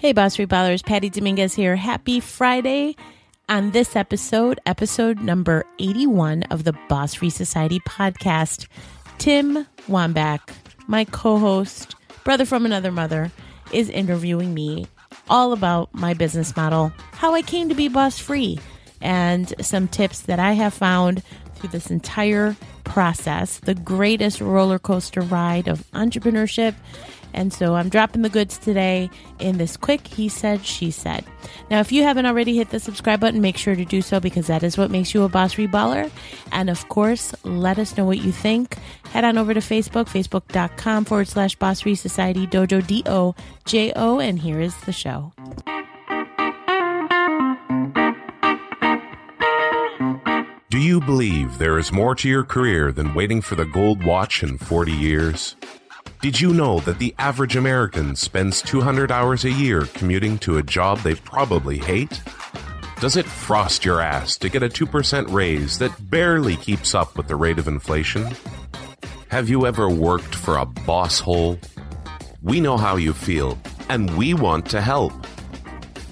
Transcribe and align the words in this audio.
Hey, 0.00 0.12
Boss 0.12 0.36
Free 0.36 0.46
Ballers, 0.46 0.84
Patty 0.84 1.10
Dominguez 1.10 1.54
here. 1.54 1.74
Happy 1.74 2.20
Friday. 2.20 2.94
On 3.48 3.72
this 3.72 3.96
episode, 3.96 4.60
episode 4.64 5.18
number 5.18 5.64
81 5.80 6.44
of 6.44 6.62
the 6.62 6.72
Boss 6.88 7.14
Free 7.14 7.30
Society 7.30 7.80
podcast, 7.80 8.68
Tim 9.18 9.66
Wambach, 9.88 10.50
my 10.86 11.04
co 11.04 11.40
host, 11.40 11.96
brother 12.22 12.44
from 12.44 12.64
another 12.64 12.92
mother, 12.92 13.32
is 13.72 13.90
interviewing 13.90 14.54
me 14.54 14.86
all 15.28 15.52
about 15.52 15.92
my 15.92 16.14
business 16.14 16.54
model, 16.54 16.92
how 17.10 17.34
I 17.34 17.42
came 17.42 17.68
to 17.68 17.74
be 17.74 17.88
boss 17.88 18.20
free, 18.20 18.60
and 19.00 19.52
some 19.60 19.88
tips 19.88 20.20
that 20.20 20.38
I 20.38 20.52
have 20.52 20.74
found 20.74 21.24
through 21.56 21.70
this 21.70 21.90
entire 21.90 22.56
process, 22.84 23.58
the 23.58 23.74
greatest 23.74 24.40
roller 24.40 24.78
coaster 24.78 25.22
ride 25.22 25.66
of 25.66 25.90
entrepreneurship 25.90 26.76
and 27.34 27.52
so 27.52 27.74
I'm 27.74 27.88
dropping 27.88 28.22
the 28.22 28.28
goods 28.28 28.58
today 28.58 29.10
in 29.38 29.58
this 29.58 29.76
quick 29.76 30.06
He 30.06 30.28
Said, 30.28 30.64
She 30.64 30.90
Said. 30.90 31.24
Now, 31.70 31.80
if 31.80 31.92
you 31.92 32.02
haven't 32.02 32.26
already 32.26 32.56
hit 32.56 32.70
the 32.70 32.80
subscribe 32.80 33.20
button, 33.20 33.40
make 33.40 33.56
sure 33.56 33.76
to 33.76 33.84
do 33.84 34.02
so 34.02 34.20
because 34.20 34.46
that 34.46 34.62
is 34.62 34.76
what 34.76 34.90
makes 34.90 35.14
you 35.14 35.22
a 35.22 35.28
boss 35.28 35.54
free 35.54 35.68
baller. 35.68 36.10
And 36.52 36.70
of 36.70 36.88
course, 36.88 37.34
let 37.44 37.78
us 37.78 37.96
know 37.96 38.04
what 38.04 38.18
you 38.18 38.32
think. 38.32 38.78
Head 39.12 39.24
on 39.24 39.38
over 39.38 39.54
to 39.54 39.60
Facebook, 39.60 40.06
facebook.com 40.06 41.04
forward 41.04 41.28
slash 41.28 41.54
boss 41.56 41.78
society 41.78 42.46
dojo 42.46 42.86
D 42.86 43.02
O 43.06 43.34
J 43.64 43.92
O. 43.94 44.18
And 44.18 44.38
here 44.38 44.60
is 44.60 44.76
the 44.82 44.92
show. 44.92 45.32
Do 50.70 50.78
you 50.78 51.00
believe 51.00 51.58
there 51.58 51.78
is 51.78 51.90
more 51.92 52.14
to 52.16 52.28
your 52.28 52.44
career 52.44 52.92
than 52.92 53.14
waiting 53.14 53.40
for 53.40 53.54
the 53.54 53.64
gold 53.64 54.04
watch 54.04 54.42
in 54.42 54.58
40 54.58 54.92
years? 54.92 55.56
Did 56.20 56.40
you 56.40 56.52
know 56.52 56.80
that 56.80 56.98
the 56.98 57.14
average 57.20 57.54
American 57.54 58.16
spends 58.16 58.60
200 58.62 59.12
hours 59.12 59.44
a 59.44 59.52
year 59.52 59.82
commuting 59.94 60.36
to 60.38 60.58
a 60.58 60.64
job 60.64 60.98
they 60.98 61.14
probably 61.14 61.78
hate? 61.78 62.20
Does 63.00 63.16
it 63.16 63.24
frost 63.24 63.84
your 63.84 64.00
ass 64.00 64.36
to 64.38 64.48
get 64.48 64.64
a 64.64 64.68
2% 64.68 65.32
raise 65.32 65.78
that 65.78 66.10
barely 66.10 66.56
keeps 66.56 66.92
up 66.92 67.16
with 67.16 67.28
the 67.28 67.36
rate 67.36 67.60
of 67.60 67.68
inflation? 67.68 68.26
Have 69.28 69.48
you 69.48 69.64
ever 69.64 69.88
worked 69.88 70.34
for 70.34 70.56
a 70.56 70.66
boss 70.66 71.20
hole? 71.20 71.56
We 72.42 72.58
know 72.58 72.76
how 72.76 72.96
you 72.96 73.12
feel, 73.12 73.56
and 73.88 74.10
we 74.16 74.34
want 74.34 74.68
to 74.70 74.80
help. 74.80 75.12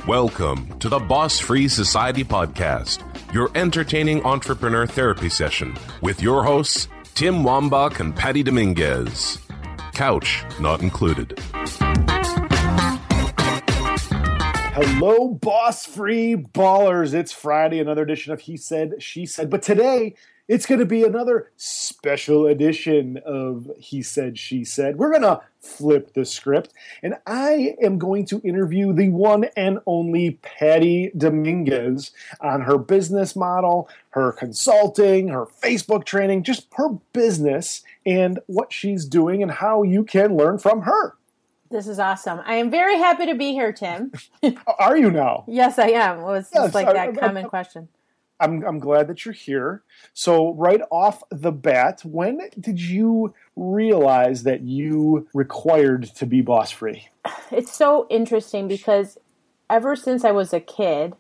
Welcome 0.07 0.79
to 0.79 0.89
the 0.89 1.01
Boss 1.01 1.41
Free 1.41 1.67
Society 1.67 2.23
Podcast, 2.23 3.03
your 3.35 3.51
entertaining 3.57 4.23
entrepreneur 4.23 4.87
therapy 4.87 5.31
session 5.31 5.77
with 6.01 6.23
your 6.23 6.45
hosts, 6.45 6.87
Tim 7.17 7.43
Wambach 7.43 7.99
and 7.99 8.15
Patty 8.15 8.45
Dominguez. 8.45 9.46
Couch 9.97 10.45
not 10.61 10.83
included. 10.83 11.39
Hello, 14.75 15.29
boss 15.31 15.87
free 15.87 16.37
ballers. 16.37 17.15
It's 17.15 17.33
Friday, 17.33 17.79
another 17.79 18.03
edition 18.03 18.35
of 18.35 18.41
He 18.43 18.59
Said, 18.59 19.03
She 19.03 19.25
Said. 19.25 19.49
But 19.49 19.63
today, 19.63 20.15
it's 20.49 20.67
going 20.67 20.81
to 20.81 20.85
be 20.85 21.03
another 21.03 21.51
special 21.57 22.47
edition 22.47 23.23
of 23.25 23.71
He 23.79 24.03
Said, 24.03 24.39
She 24.39 24.67
Said. 24.67 24.99
We're 24.99 25.13
going 25.13 25.23
to 25.23 25.41
flip 25.61 26.13
the 26.13 26.27
script, 26.27 26.75
and 27.03 27.15
I 27.27 27.75
am 27.83 27.99
going 27.99 28.27
to 28.27 28.43
interview 28.45 28.93
the 28.93 29.09
one 29.09 29.45
and 29.57 29.79
only 29.87 30.33
Patty 30.43 31.11
Dominguez 31.17 32.11
on 32.43 32.61
her 32.61 32.77
business 32.77 33.35
model, 33.35 33.89
her 34.11 34.31
consulting, 34.31 35.29
her 35.29 35.47
Facebook 35.47 36.05
training, 36.05 36.43
just 36.43 36.67
her 36.75 36.91
business 37.15 37.83
and 38.07 38.39
what 38.47 38.73
she's 38.73 39.05
doing 39.05 39.43
and 39.43 39.51
how 39.51 39.83
you 39.83 40.05
can 40.05 40.37
learn 40.37 40.59
from 40.59 40.83
her. 40.83 41.17
This 41.71 41.89
is 41.89 41.99
awesome. 41.99 42.41
I 42.45 42.55
am 42.55 42.71
very 42.71 42.97
happy 42.97 43.27
to 43.27 43.35
be 43.35 43.53
here, 43.53 43.73
Tim. 43.73 44.13
Are 44.79 44.97
you 44.97 45.11
now? 45.11 45.45
Yes, 45.49 45.79
I 45.79 45.89
am. 45.89 46.21
It 46.21 46.23
was 46.23 46.49
yes, 46.55 46.73
like 46.73 46.87
that 46.87 46.97
I, 46.97 47.13
common 47.13 47.47
I, 47.47 47.49
question. 47.49 47.89
I'm, 48.39 48.63
I'm 48.65 48.79
glad 48.79 49.09
that 49.09 49.25
you're 49.25 49.35
here. 49.35 49.83
So, 50.15 50.53
right 50.55 50.81
off 50.91 51.25
the 51.31 51.51
bat, 51.51 52.03
when 52.05 52.41
did 52.61 52.81
you 52.81 53.35
realize 53.57 54.45
that 54.45 54.61
you 54.61 55.27
required 55.35 56.05
to 56.15 56.27
be 56.27 56.41
boss 56.41 56.71
free? 56.71 57.09
It's 57.51 57.73
so 57.73 58.07
interesting 58.11 58.69
because 58.69 59.19
ever 59.69 59.97
since 59.97 60.25
I 60.25 60.31
was 60.31 60.53
a 60.53 60.61
kid, 60.61 61.15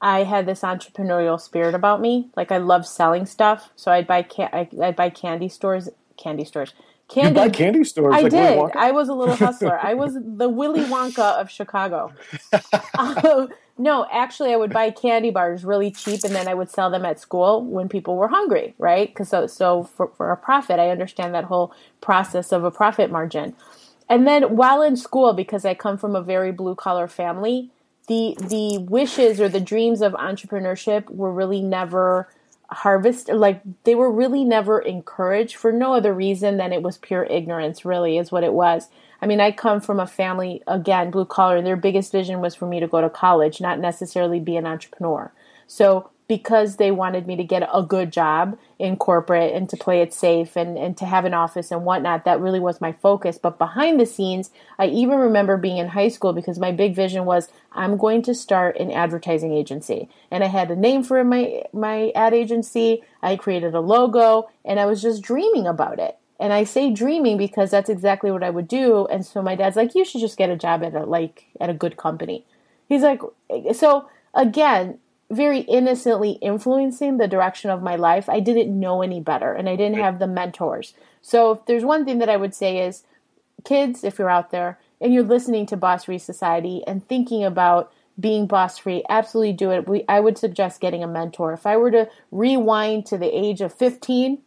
I 0.00 0.24
had 0.24 0.46
this 0.46 0.62
entrepreneurial 0.62 1.40
spirit 1.40 1.74
about 1.74 2.00
me. 2.00 2.30
Like 2.36 2.50
I 2.50 2.58
love 2.58 2.86
selling 2.86 3.26
stuff, 3.26 3.70
so 3.76 3.92
I'd 3.92 4.06
buy 4.06 4.22
can- 4.22 4.50
I'd 4.52 4.96
buy 4.96 5.10
candy 5.10 5.48
stores 5.48 5.88
candy 6.16 6.44
stores. 6.44 6.72
Candy, 7.08 7.40
you 7.40 7.46
buy 7.46 7.50
candy 7.50 7.84
stores. 7.84 8.14
I 8.14 8.22
like 8.22 8.30
did. 8.30 8.76
I 8.76 8.90
was 8.90 9.08
a 9.08 9.14
little 9.14 9.36
hustler. 9.36 9.78
I 9.82 9.94
was 9.94 10.14
the 10.24 10.48
Willy 10.48 10.80
Wonka 10.80 11.38
of 11.38 11.50
Chicago. 11.50 12.12
uh, 12.98 13.46
no, 13.78 14.06
actually, 14.10 14.52
I 14.52 14.56
would 14.56 14.72
buy 14.72 14.90
candy 14.90 15.30
bars 15.30 15.64
really 15.64 15.90
cheap, 15.90 16.24
and 16.24 16.34
then 16.34 16.48
I 16.48 16.54
would 16.54 16.70
sell 16.70 16.90
them 16.90 17.04
at 17.04 17.20
school 17.20 17.62
when 17.62 17.88
people 17.88 18.16
were 18.16 18.28
hungry, 18.28 18.74
right? 18.78 19.08
Because 19.08 19.28
so, 19.28 19.46
so 19.46 19.84
for, 19.84 20.08
for 20.16 20.30
a 20.30 20.36
profit, 20.36 20.78
I 20.78 20.88
understand 20.88 21.34
that 21.34 21.44
whole 21.44 21.74
process 22.00 22.50
of 22.50 22.64
a 22.64 22.70
profit 22.70 23.10
margin. 23.10 23.54
And 24.08 24.26
then 24.26 24.56
while 24.56 24.82
in 24.82 24.96
school, 24.96 25.32
because 25.32 25.64
I 25.64 25.74
come 25.74 25.98
from 25.98 26.16
a 26.16 26.22
very 26.22 26.52
blue 26.52 26.74
collar 26.74 27.08
family, 27.08 27.70
the 28.08 28.36
the 28.38 28.78
wishes 28.78 29.40
or 29.40 29.48
the 29.48 29.60
dreams 29.60 30.02
of 30.02 30.12
entrepreneurship 30.14 31.08
were 31.08 31.32
really 31.32 31.60
never 31.60 32.28
harvest 32.72 33.28
like 33.28 33.60
they 33.84 33.94
were 33.94 34.10
really 34.10 34.44
never 34.44 34.80
encouraged 34.80 35.56
for 35.56 35.72
no 35.72 35.94
other 35.94 36.12
reason 36.12 36.56
than 36.56 36.72
it 36.72 36.82
was 36.82 36.98
pure 36.98 37.24
ignorance 37.24 37.84
really 37.84 38.18
is 38.18 38.32
what 38.32 38.44
it 38.44 38.52
was. 38.52 38.88
I 39.20 39.26
mean 39.26 39.40
i 39.40 39.52
come 39.52 39.80
from 39.80 40.00
a 40.00 40.06
family 40.06 40.62
again 40.66 41.10
blue 41.10 41.24
collar 41.24 41.56
and 41.56 41.66
their 41.66 41.76
biggest 41.76 42.12
vision 42.12 42.40
was 42.40 42.54
for 42.54 42.66
me 42.66 42.80
to 42.80 42.88
go 42.88 43.00
to 43.00 43.10
college 43.10 43.60
not 43.60 43.78
necessarily 43.78 44.40
be 44.40 44.56
an 44.56 44.66
entrepreneur. 44.66 45.32
So 45.66 46.10
because 46.28 46.76
they 46.76 46.90
wanted 46.90 47.26
me 47.26 47.36
to 47.36 47.44
get 47.44 47.68
a 47.72 47.82
good 47.82 48.12
job 48.12 48.58
in 48.78 48.96
corporate 48.96 49.52
and 49.54 49.68
to 49.68 49.76
play 49.76 50.00
it 50.00 50.14
safe 50.14 50.56
and, 50.56 50.78
and 50.78 50.96
to 50.96 51.04
have 51.04 51.24
an 51.24 51.34
office 51.34 51.70
and 51.70 51.84
whatnot. 51.84 52.24
That 52.24 52.40
really 52.40 52.60
was 52.60 52.80
my 52.80 52.92
focus. 52.92 53.38
But 53.38 53.58
behind 53.58 54.00
the 54.00 54.06
scenes, 54.06 54.50
I 54.78 54.86
even 54.86 55.18
remember 55.18 55.56
being 55.56 55.78
in 55.78 55.88
high 55.88 56.08
school 56.08 56.32
because 56.32 56.58
my 56.58 56.72
big 56.72 56.94
vision 56.94 57.24
was 57.24 57.48
I'm 57.72 57.96
going 57.96 58.22
to 58.22 58.34
start 58.34 58.78
an 58.78 58.90
advertising 58.90 59.52
agency. 59.52 60.08
And 60.30 60.42
I 60.42 60.46
had 60.46 60.70
a 60.70 60.76
name 60.76 61.02
for 61.02 61.22
my, 61.24 61.62
my 61.72 62.12
ad 62.14 62.34
agency. 62.34 63.02
I 63.22 63.36
created 63.36 63.74
a 63.74 63.80
logo 63.80 64.48
and 64.64 64.80
I 64.80 64.86
was 64.86 65.02
just 65.02 65.22
dreaming 65.22 65.66
about 65.66 65.98
it. 65.98 66.16
And 66.40 66.52
I 66.52 66.64
say 66.64 66.90
dreaming 66.90 67.36
because 67.36 67.70
that's 67.70 67.90
exactly 67.90 68.30
what 68.30 68.42
I 68.42 68.50
would 68.50 68.68
do. 68.68 69.06
And 69.06 69.24
so 69.24 69.42
my 69.42 69.54
dad's 69.54 69.76
like, 69.76 69.94
you 69.94 70.04
should 70.04 70.20
just 70.20 70.38
get 70.38 70.50
a 70.50 70.56
job 70.56 70.82
at 70.82 70.94
a, 70.94 71.04
like, 71.04 71.44
at 71.60 71.70
a 71.70 71.74
good 71.74 71.96
company. 71.96 72.44
He's 72.88 73.02
like, 73.02 73.20
so 73.74 74.08
again, 74.34 74.98
very 75.32 75.60
innocently 75.60 76.32
influencing 76.42 77.16
the 77.16 77.26
direction 77.26 77.70
of 77.70 77.82
my 77.82 77.96
life. 77.96 78.28
I 78.28 78.38
didn't 78.38 78.78
know 78.78 79.00
any 79.02 79.18
better 79.18 79.52
and 79.52 79.68
I 79.68 79.76
didn't 79.76 79.98
have 79.98 80.18
the 80.18 80.26
mentors. 80.26 80.92
So 81.22 81.52
if 81.52 81.64
there's 81.66 81.84
one 81.84 82.04
thing 82.04 82.18
that 82.18 82.28
I 82.28 82.36
would 82.36 82.54
say 82.54 82.86
is 82.86 83.04
kids, 83.64 84.04
if 84.04 84.18
you're 84.18 84.30
out 84.30 84.50
there 84.50 84.78
and 85.00 85.12
you're 85.12 85.22
listening 85.22 85.64
to 85.66 85.76
Boss 85.76 86.04
Free 86.04 86.18
Society 86.18 86.82
and 86.86 87.06
thinking 87.08 87.44
about 87.44 87.92
being 88.20 88.46
boss 88.46 88.76
free, 88.76 89.02
absolutely 89.08 89.54
do 89.54 89.70
it. 89.70 89.88
We, 89.88 90.04
I 90.06 90.20
would 90.20 90.36
suggest 90.36 90.82
getting 90.82 91.02
a 91.02 91.08
mentor. 91.08 91.54
If 91.54 91.66
I 91.66 91.78
were 91.78 91.90
to 91.90 92.10
rewind 92.30 93.06
to 93.06 93.16
the 93.16 93.34
age 93.34 93.62
of 93.62 93.72
15, 93.72 94.38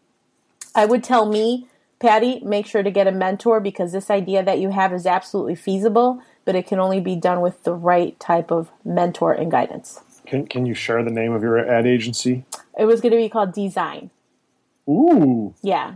I 0.76 0.86
would 0.86 1.04
tell 1.04 1.26
me, 1.26 1.68
Patty, 2.00 2.42
make 2.42 2.68
sure 2.68 2.84
to 2.84 2.92
get 2.92 3.08
a 3.08 3.12
mentor 3.12 3.60
because 3.60 3.92
this 3.92 4.12
idea 4.12 4.44
that 4.44 4.60
you 4.60 4.70
have 4.70 4.94
is 4.94 5.08
absolutely 5.08 5.56
feasible, 5.56 6.22
but 6.44 6.56
it 6.56 6.68
can 6.68 6.80
only 6.80 7.00
be 7.00 7.16
done 7.16 7.42
with 7.42 7.64
the 7.64 7.74
right 7.74 8.20
type 8.20 8.52
of 8.52 8.70
mentor 8.84 9.34
and 9.34 9.50
guidance. 9.50 10.02
Can 10.26 10.48
Can 10.48 10.66
you 10.66 10.74
share 10.74 11.04
the 11.04 11.12
name 11.12 11.32
of 11.32 11.42
your 11.42 11.58
ad 11.58 11.86
agency? 11.86 12.46
It 12.78 12.86
was 12.86 13.02
going 13.02 13.12
to 13.12 13.18
be 13.18 13.30
called 13.30 13.54
Design. 13.54 14.10
Ooh. 14.88 15.54
Yeah. 15.62 15.96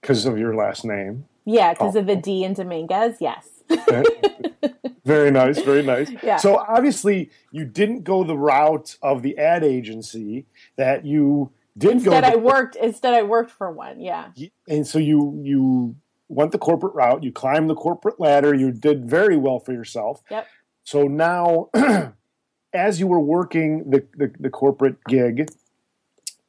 Because 0.00 0.26
of 0.26 0.38
your 0.38 0.54
last 0.54 0.84
name. 0.84 1.26
Yeah, 1.44 1.72
because 1.72 1.96
oh. 1.96 2.00
of 2.00 2.06
the 2.06 2.16
oh. 2.16 2.20
D 2.20 2.44
in 2.44 2.52
Dominguez. 2.52 3.16
Yes. 3.20 3.48
very 5.04 5.30
nice, 5.30 5.60
very 5.62 5.82
nice. 5.82 6.10
Yeah. 6.22 6.36
So 6.36 6.56
obviously, 6.56 7.30
you 7.50 7.64
didn't 7.64 8.04
go 8.04 8.24
the 8.24 8.36
route 8.36 8.96
of 9.02 9.22
the 9.22 9.36
ad 9.38 9.64
agency 9.64 10.46
that 10.76 11.04
you 11.04 11.50
did 11.76 11.92
instead 11.92 12.22
go. 12.22 12.28
I 12.28 12.36
worked 12.36 12.76
instead. 12.76 13.14
I 13.14 13.22
worked 13.22 13.50
for 13.50 13.70
one. 13.70 14.00
Yeah. 14.00 14.28
And 14.68 14.86
so 14.86 14.98
you 14.98 15.40
you 15.42 15.96
went 16.28 16.52
the 16.52 16.58
corporate 16.58 16.94
route. 16.94 17.22
You 17.22 17.32
climbed 17.32 17.70
the 17.70 17.74
corporate 17.74 18.20
ladder. 18.20 18.54
You 18.54 18.70
did 18.70 19.08
very 19.08 19.36
well 19.36 19.58
for 19.58 19.72
yourself. 19.72 20.22
Yep. 20.30 20.46
So 20.84 21.04
now 21.04 21.70
as 22.72 23.00
you 23.00 23.06
were 23.06 23.20
working 23.20 23.90
the, 23.90 24.04
the, 24.16 24.32
the 24.38 24.50
corporate 24.50 25.02
gig, 25.04 25.50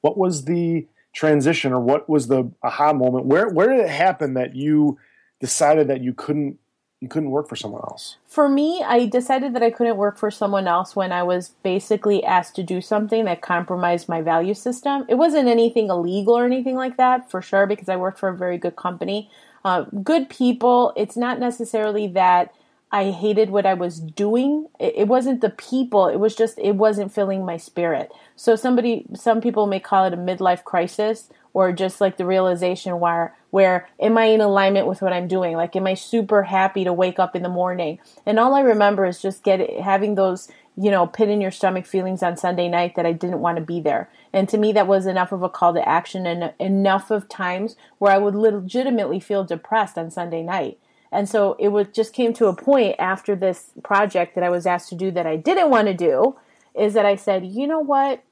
what 0.01 0.17
was 0.17 0.45
the 0.45 0.87
transition 1.13 1.73
or 1.73 1.79
what 1.79 2.09
was 2.09 2.27
the 2.27 2.51
aha 2.63 2.93
moment? 2.93 3.25
Where 3.25 3.49
where 3.49 3.67
did 3.69 3.79
it 3.79 3.89
happen 3.89 4.33
that 4.35 4.55
you 4.55 4.97
decided 5.39 5.87
that 5.87 6.01
you 6.01 6.13
couldn't 6.13 6.59
you 7.01 7.07
couldn't 7.07 7.31
work 7.31 7.47
for 7.47 7.55
someone 7.55 7.81
else? 7.81 8.17
For 8.27 8.49
me, 8.49 8.83
I 8.85 9.05
decided 9.05 9.53
that 9.55 9.63
I 9.63 9.69
couldn't 9.69 9.95
work 9.95 10.17
for 10.17 10.29
someone 10.29 10.67
else 10.67 10.95
when 10.95 11.11
I 11.11 11.23
was 11.23 11.49
basically 11.63 12.23
asked 12.23 12.55
to 12.57 12.63
do 12.63 12.81
something 12.81 13.25
that 13.25 13.41
compromised 13.41 14.09
my 14.09 14.21
value 14.21 14.53
system. 14.53 15.05
It 15.07 15.15
wasn't 15.15 15.47
anything 15.47 15.89
illegal 15.89 16.37
or 16.37 16.45
anything 16.45 16.75
like 16.75 16.97
that, 16.97 17.31
for 17.31 17.41
sure, 17.41 17.65
because 17.65 17.87
I 17.87 17.95
worked 17.95 18.19
for 18.19 18.29
a 18.29 18.35
very 18.35 18.57
good 18.57 18.75
company. 18.75 19.31
Uh, 19.63 19.83
good 20.03 20.29
people. 20.29 20.93
It's 20.95 21.17
not 21.17 21.39
necessarily 21.39 22.07
that 22.07 22.53
I 22.91 23.11
hated 23.11 23.51
what 23.51 23.67
I 23.67 23.75
was 23.75 23.99
doing. 23.99 24.67
It, 24.79 24.93
it, 24.97 25.07
wasn't 25.07 25.41
the 25.41 25.51
people. 25.51 26.07
It 26.07 26.17
was 26.17 26.35
just 26.35 26.57
it 26.57 26.75
wasn't 26.75 27.13
filling 27.13 27.45
my 27.45 27.57
spirit. 27.57 28.11
So 28.35 28.55
somebody, 28.55 29.05
some 29.13 29.41
people 29.41 29.67
may 29.67 29.79
call 29.79 30.05
it 30.05 30.13
a 30.13 30.17
midlife 30.17 30.63
crisis, 30.63 31.29
or 31.53 31.71
just 31.71 32.01
like 32.01 32.17
the 32.17 32.25
realization 32.25 32.99
where 32.99 33.35
where 33.51 33.87
am 33.99 34.17
I 34.17 34.25
in 34.25 34.41
alignment 34.41 34.87
with 34.87 35.01
what 35.01 35.13
I'm 35.13 35.27
doing? 35.27 35.55
Like, 35.55 35.75
am 35.75 35.87
I 35.87 35.95
super 35.95 36.43
happy 36.43 36.83
to 36.83 36.93
wake 36.93 37.19
up 37.19 37.35
in 37.35 37.43
the 37.43 37.49
morning? 37.49 37.99
And 38.25 38.39
all 38.39 38.53
I 38.53 38.61
remember 38.61 39.05
is 39.05 39.21
just 39.21 39.43
get 39.43 39.79
having 39.79 40.15
those 40.15 40.49
you 40.75 40.89
know 40.89 41.05
pit 41.05 41.29
in 41.29 41.41
your 41.41 41.51
stomach 41.51 41.85
feelings 41.85 42.23
on 42.23 42.37
Sunday 42.37 42.69
night 42.69 42.95
that 42.95 43.05
I 43.05 43.11
didn't 43.11 43.39
want 43.39 43.57
to 43.57 43.63
be 43.63 43.79
there. 43.81 44.09
And 44.33 44.49
to 44.49 44.57
me, 44.57 44.71
that 44.71 44.87
was 44.87 45.05
enough 45.05 45.31
of 45.31 45.43
a 45.43 45.49
call 45.49 45.73
to 45.75 45.87
action 45.87 46.25
and 46.25 46.53
enough 46.59 47.11
of 47.11 47.29
times 47.29 47.75
where 47.99 48.11
I 48.11 48.17
would 48.17 48.35
legitimately 48.35 49.19
feel 49.19 49.43
depressed 49.43 49.97
on 49.97 50.09
Sunday 50.09 50.41
night 50.41 50.79
and 51.11 51.27
so 51.27 51.55
it 51.59 51.69
was 51.69 51.87
just 51.93 52.13
came 52.13 52.33
to 52.33 52.47
a 52.47 52.55
point 52.55 52.95
after 52.99 53.35
this 53.35 53.71
project 53.83 54.35
that 54.35 54.43
I 54.43 54.49
was 54.49 54.65
asked 54.65 54.89
to 54.89 54.95
do 54.95 55.11
that 55.11 55.25
I 55.25 55.35
didn't 55.35 55.69
want 55.69 55.87
to 55.87 55.93
do 55.93 56.35
is 56.75 56.93
that 56.93 57.05
I 57.05 57.15
said, 57.15 57.45
"You 57.45 57.67
know 57.67 57.79
what? 57.79 58.23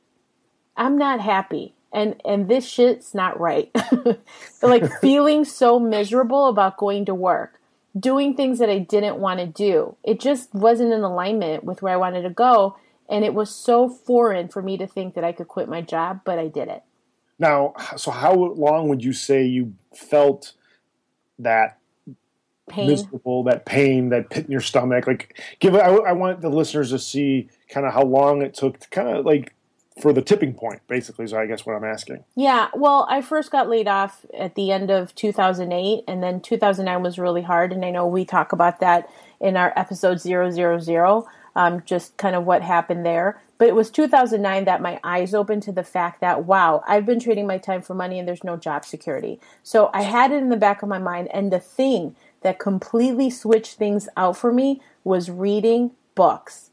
I'm 0.75 0.97
not 0.97 1.19
happy." 1.21 1.73
And 1.91 2.21
and 2.23 2.47
this 2.47 2.67
shit's 2.67 3.15
not 3.15 3.39
right. 3.39 3.71
like 4.61 4.91
feeling 5.01 5.43
so 5.45 5.79
miserable 5.79 6.47
about 6.47 6.77
going 6.77 7.05
to 7.05 7.15
work, 7.15 7.59
doing 7.99 8.35
things 8.35 8.59
that 8.59 8.69
I 8.69 8.79
didn't 8.79 9.17
want 9.17 9.39
to 9.39 9.47
do. 9.47 9.95
It 10.03 10.19
just 10.19 10.53
wasn't 10.53 10.93
in 10.93 11.01
alignment 11.01 11.63
with 11.63 11.81
where 11.81 11.93
I 11.93 11.97
wanted 11.97 12.21
to 12.23 12.29
go, 12.29 12.77
and 13.09 13.25
it 13.25 13.33
was 13.33 13.49
so 13.49 13.89
foreign 13.89 14.49
for 14.49 14.61
me 14.61 14.77
to 14.77 14.85
think 14.85 15.15
that 15.15 15.23
I 15.23 15.31
could 15.31 15.47
quit 15.47 15.67
my 15.67 15.81
job, 15.81 16.21
but 16.23 16.37
I 16.37 16.47
did 16.47 16.67
it. 16.67 16.83
Now, 17.39 17.73
so 17.95 18.11
how 18.11 18.33
long 18.33 18.89
would 18.89 19.03
you 19.03 19.13
say 19.13 19.45
you 19.45 19.75
felt 19.93 20.53
that 21.39 21.76
pain. 22.67 22.87
miserable, 22.87 23.43
that 23.43 23.65
pain, 23.65 24.09
that 24.09 24.29
pit 24.29 24.45
in 24.45 24.51
your 24.51 24.61
stomach. 24.61 25.07
Like, 25.07 25.39
give. 25.59 25.75
I, 25.75 25.87
I 25.87 26.11
want 26.11 26.41
the 26.41 26.49
listeners 26.49 26.91
to 26.91 26.99
see 26.99 27.49
kind 27.69 27.85
of 27.85 27.93
how 27.93 28.03
long 28.03 28.41
it 28.41 28.53
took 28.53 28.79
to 28.79 28.89
kind 28.89 29.09
of 29.09 29.25
like 29.25 29.53
for 30.01 30.13
the 30.13 30.21
tipping 30.21 30.53
point, 30.53 30.81
basically. 30.87 31.27
So 31.27 31.37
I 31.37 31.45
guess 31.45 31.65
what 31.65 31.75
I'm 31.75 31.83
asking. 31.83 32.23
Yeah. 32.35 32.67
Well, 32.73 33.07
I 33.09 33.21
first 33.21 33.51
got 33.51 33.69
laid 33.69 33.87
off 33.87 34.25
at 34.37 34.55
the 34.55 34.71
end 34.71 34.89
of 34.89 35.15
2008, 35.15 36.03
and 36.07 36.23
then 36.23 36.39
2009 36.41 37.03
was 37.03 37.17
really 37.17 37.41
hard. 37.41 37.71
And 37.71 37.83
I 37.83 37.91
know 37.91 38.07
we 38.07 38.25
talk 38.25 38.51
about 38.51 38.79
that 38.79 39.09
in 39.39 39.57
our 39.57 39.73
episode 39.75 40.19
000. 40.21 41.27
Um, 41.55 41.81
just 41.85 42.17
kind 42.17 42.35
of 42.35 42.45
what 42.45 42.61
happened 42.61 43.03
there. 43.03 43.41
But 43.57 43.67
it 43.67 43.75
was 43.75 43.89
2009 43.89 44.65
that 44.65 44.79
my 44.79 44.99
eyes 45.03 45.33
opened 45.33 45.63
to 45.63 45.71
the 45.71 45.83
fact 45.83 46.21
that, 46.21 46.45
wow, 46.45 46.83
I've 46.87 47.07
been 47.07 47.19
trading 47.19 47.47
my 47.47 47.57
time 47.57 47.81
for 47.81 47.95
money 47.95 48.19
and 48.19 48.27
there's 48.27 48.43
no 48.43 48.57
job 48.57 48.85
security. 48.85 49.39
So 49.63 49.89
I 49.91 50.03
had 50.03 50.31
it 50.31 50.35
in 50.35 50.49
the 50.49 50.57
back 50.57 50.83
of 50.83 50.89
my 50.89 50.99
mind. 50.99 51.29
And 51.33 51.51
the 51.51 51.59
thing 51.59 52.15
that 52.41 52.59
completely 52.59 53.29
switched 53.29 53.77
things 53.77 54.07
out 54.15 54.37
for 54.37 54.51
me 54.51 54.81
was 55.03 55.29
reading 55.29 55.91
books. 56.15 56.71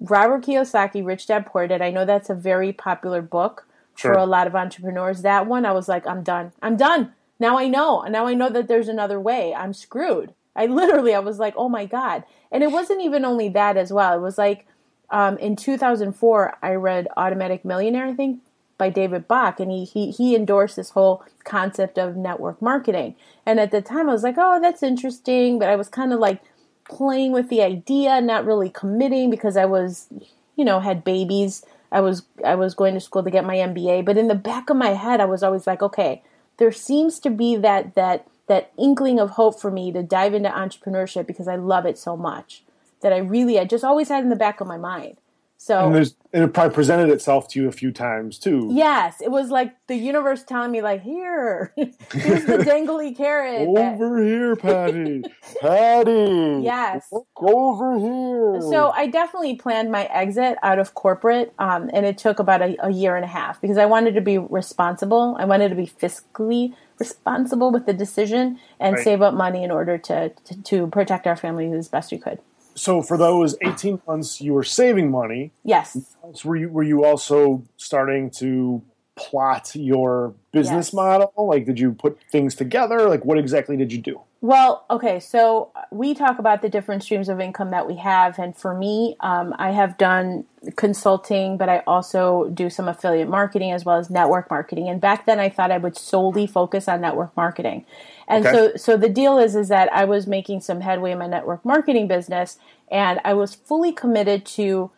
Robert 0.00 0.44
Kiyosaki, 0.44 1.04
Rich 1.04 1.26
Dad 1.26 1.46
Poor 1.46 1.66
Dad. 1.66 1.82
I 1.82 1.90
know 1.90 2.04
that's 2.04 2.30
a 2.30 2.34
very 2.34 2.72
popular 2.72 3.22
book 3.22 3.66
sure. 3.94 4.14
for 4.14 4.18
a 4.18 4.26
lot 4.26 4.46
of 4.46 4.54
entrepreneurs. 4.54 5.22
That 5.22 5.46
one, 5.46 5.64
I 5.64 5.72
was 5.72 5.88
like, 5.88 6.06
I'm 6.06 6.22
done. 6.22 6.52
I'm 6.62 6.76
done. 6.76 7.12
Now 7.38 7.58
I 7.58 7.68
know. 7.68 8.02
Now 8.02 8.26
I 8.26 8.34
know 8.34 8.48
that 8.50 8.68
there's 8.68 8.88
another 8.88 9.20
way. 9.20 9.54
I'm 9.54 9.72
screwed. 9.72 10.34
I 10.54 10.66
literally, 10.66 11.14
I 11.14 11.20
was 11.20 11.38
like, 11.38 11.54
oh 11.56 11.68
my 11.68 11.86
God. 11.86 12.24
And 12.50 12.62
it 12.62 12.70
wasn't 12.70 13.02
even 13.02 13.24
only 13.24 13.48
that 13.50 13.76
as 13.76 13.92
well. 13.92 14.16
It 14.16 14.22
was 14.22 14.38
like 14.38 14.66
um, 15.10 15.36
in 15.38 15.56
2004, 15.56 16.58
I 16.62 16.72
read 16.72 17.06
Automatic 17.16 17.64
Millionaire, 17.64 18.06
I 18.06 18.14
think, 18.14 18.40
by 18.82 18.90
David 18.90 19.28
Bach, 19.28 19.60
and 19.60 19.70
he, 19.70 19.84
he 19.84 20.10
he 20.10 20.34
endorsed 20.34 20.74
this 20.74 20.90
whole 20.90 21.24
concept 21.44 21.98
of 21.98 22.16
network 22.16 22.60
marketing. 22.60 23.14
And 23.46 23.60
at 23.60 23.70
the 23.70 23.80
time, 23.80 24.08
I 24.08 24.12
was 24.12 24.24
like, 24.24 24.34
oh, 24.36 24.60
that's 24.60 24.82
interesting, 24.82 25.60
but 25.60 25.68
I 25.68 25.76
was 25.76 25.88
kind 25.88 26.12
of 26.12 26.18
like 26.18 26.42
playing 26.90 27.30
with 27.30 27.48
the 27.48 27.62
idea, 27.62 28.20
not 28.20 28.44
really 28.44 28.70
committing 28.70 29.30
because 29.30 29.56
I 29.56 29.66
was, 29.66 30.08
you 30.56 30.64
know, 30.64 30.80
had 30.80 31.04
babies. 31.04 31.64
I 31.92 32.00
was 32.00 32.24
I 32.44 32.56
was 32.56 32.74
going 32.74 32.94
to 32.94 33.00
school 33.00 33.22
to 33.22 33.30
get 33.30 33.44
my 33.44 33.54
MBA, 33.54 34.04
but 34.04 34.18
in 34.18 34.26
the 34.26 34.34
back 34.34 34.68
of 34.68 34.76
my 34.76 34.94
head, 34.94 35.20
I 35.20 35.26
was 35.26 35.44
always 35.44 35.64
like, 35.64 35.80
okay, 35.80 36.20
there 36.56 36.72
seems 36.72 37.20
to 37.20 37.30
be 37.30 37.54
that 37.54 37.94
that 37.94 38.26
that 38.48 38.72
inkling 38.76 39.20
of 39.20 39.30
hope 39.30 39.60
for 39.60 39.70
me 39.70 39.92
to 39.92 40.02
dive 40.02 40.34
into 40.34 40.48
entrepreneurship 40.48 41.28
because 41.28 41.46
I 41.46 41.54
love 41.54 41.86
it 41.86 41.98
so 41.98 42.16
much 42.16 42.64
that 43.00 43.12
I 43.12 43.18
really 43.18 43.60
I 43.60 43.64
just 43.64 43.84
always 43.84 44.08
had 44.08 44.24
in 44.24 44.28
the 44.28 44.44
back 44.44 44.60
of 44.60 44.66
my 44.66 44.76
mind. 44.76 45.18
So 45.62 45.86
and, 45.86 45.94
and, 46.32 46.42
it 46.42 46.52
probably 46.52 46.74
presented 46.74 47.08
itself 47.10 47.46
to 47.50 47.60
you 47.60 47.68
a 47.68 47.72
few 47.72 47.92
times 47.92 48.36
too. 48.36 48.68
Yes, 48.72 49.20
it 49.20 49.30
was 49.30 49.48
like 49.50 49.72
the 49.86 49.94
universe 49.94 50.42
telling 50.42 50.72
me, 50.72 50.82
like, 50.82 51.02
here, 51.02 51.72
here's 51.76 52.44
the 52.46 52.58
dangly 52.66 53.16
carrot. 53.16 53.68
Over 53.68 54.16
that... 54.16 54.26
here, 54.26 54.56
Patty, 54.56 55.22
Patty. 55.60 56.62
Yes, 56.64 57.06
Look 57.12 57.28
over 57.40 57.96
here. 57.96 58.60
So 58.72 58.90
I 58.90 59.06
definitely 59.06 59.54
planned 59.54 59.92
my 59.92 60.06
exit 60.06 60.58
out 60.64 60.80
of 60.80 60.94
corporate, 60.94 61.54
um, 61.60 61.88
and 61.92 62.06
it 62.06 62.18
took 62.18 62.40
about 62.40 62.60
a, 62.60 62.76
a 62.84 62.90
year 62.90 63.14
and 63.14 63.24
a 63.24 63.28
half 63.28 63.60
because 63.60 63.78
I 63.78 63.86
wanted 63.86 64.16
to 64.16 64.20
be 64.20 64.38
responsible. 64.38 65.36
I 65.38 65.44
wanted 65.44 65.68
to 65.68 65.76
be 65.76 65.86
fiscally 65.86 66.74
responsible 66.98 67.70
with 67.70 67.86
the 67.86 67.92
decision 67.92 68.58
and 68.80 68.96
right. 68.96 69.04
save 69.04 69.22
up 69.22 69.34
money 69.34 69.62
in 69.62 69.70
order 69.70 69.96
to, 69.96 70.30
to 70.30 70.62
to 70.62 70.86
protect 70.88 71.28
our 71.28 71.36
family 71.36 71.70
as 71.72 71.88
best 71.88 72.10
we 72.10 72.18
could 72.18 72.40
so 72.74 73.02
for 73.02 73.16
those 73.16 73.56
18 73.62 74.02
months 74.06 74.40
you 74.40 74.52
were 74.52 74.64
saving 74.64 75.10
money. 75.10 75.52
Yes. 75.64 76.16
Were 76.44 76.56
you 76.56 76.68
were 76.68 76.82
you 76.82 77.04
also 77.04 77.64
starting 77.76 78.30
to 78.38 78.82
plot 79.14 79.70
your 79.74 80.34
business 80.52 80.88
yes. 80.88 80.94
model 80.94 81.32
like 81.36 81.66
did 81.66 81.78
you 81.78 81.92
put 81.92 82.18
things 82.30 82.54
together 82.54 83.08
like 83.08 83.24
what 83.24 83.38
exactly 83.38 83.76
did 83.76 83.92
you 83.92 83.98
do 83.98 84.18
well 84.40 84.86
okay 84.88 85.20
so 85.20 85.70
we 85.90 86.14
talk 86.14 86.38
about 86.38 86.62
the 86.62 86.68
different 86.68 87.02
streams 87.02 87.28
of 87.28 87.38
income 87.38 87.70
that 87.70 87.86
we 87.86 87.96
have 87.96 88.38
and 88.38 88.56
for 88.56 88.74
me 88.74 89.14
um, 89.20 89.54
i 89.58 89.70
have 89.70 89.98
done 89.98 90.44
consulting 90.76 91.58
but 91.58 91.68
i 91.68 91.80
also 91.86 92.48
do 92.54 92.70
some 92.70 92.88
affiliate 92.88 93.28
marketing 93.28 93.70
as 93.70 93.84
well 93.84 93.98
as 93.98 94.08
network 94.08 94.50
marketing 94.50 94.88
and 94.88 94.98
back 94.98 95.26
then 95.26 95.38
i 95.38 95.48
thought 95.48 95.70
i 95.70 95.76
would 95.76 95.96
solely 95.96 96.46
focus 96.46 96.88
on 96.88 97.00
network 97.00 97.36
marketing 97.36 97.84
and 98.32 98.46
okay. 98.46 98.56
so, 98.56 98.76
so 98.76 98.96
the 98.96 99.10
deal 99.10 99.38
is, 99.38 99.54
is 99.54 99.68
that 99.68 99.92
I 99.92 100.04
was 100.04 100.26
making 100.26 100.60
some 100.60 100.80
headway 100.80 101.12
in 101.12 101.18
my 101.18 101.26
network 101.26 101.64
marketing 101.64 102.08
business, 102.08 102.58
and 102.90 103.20
I 103.24 103.34
was 103.34 103.54
fully 103.54 103.92
committed 103.92 104.46
to 104.46 104.90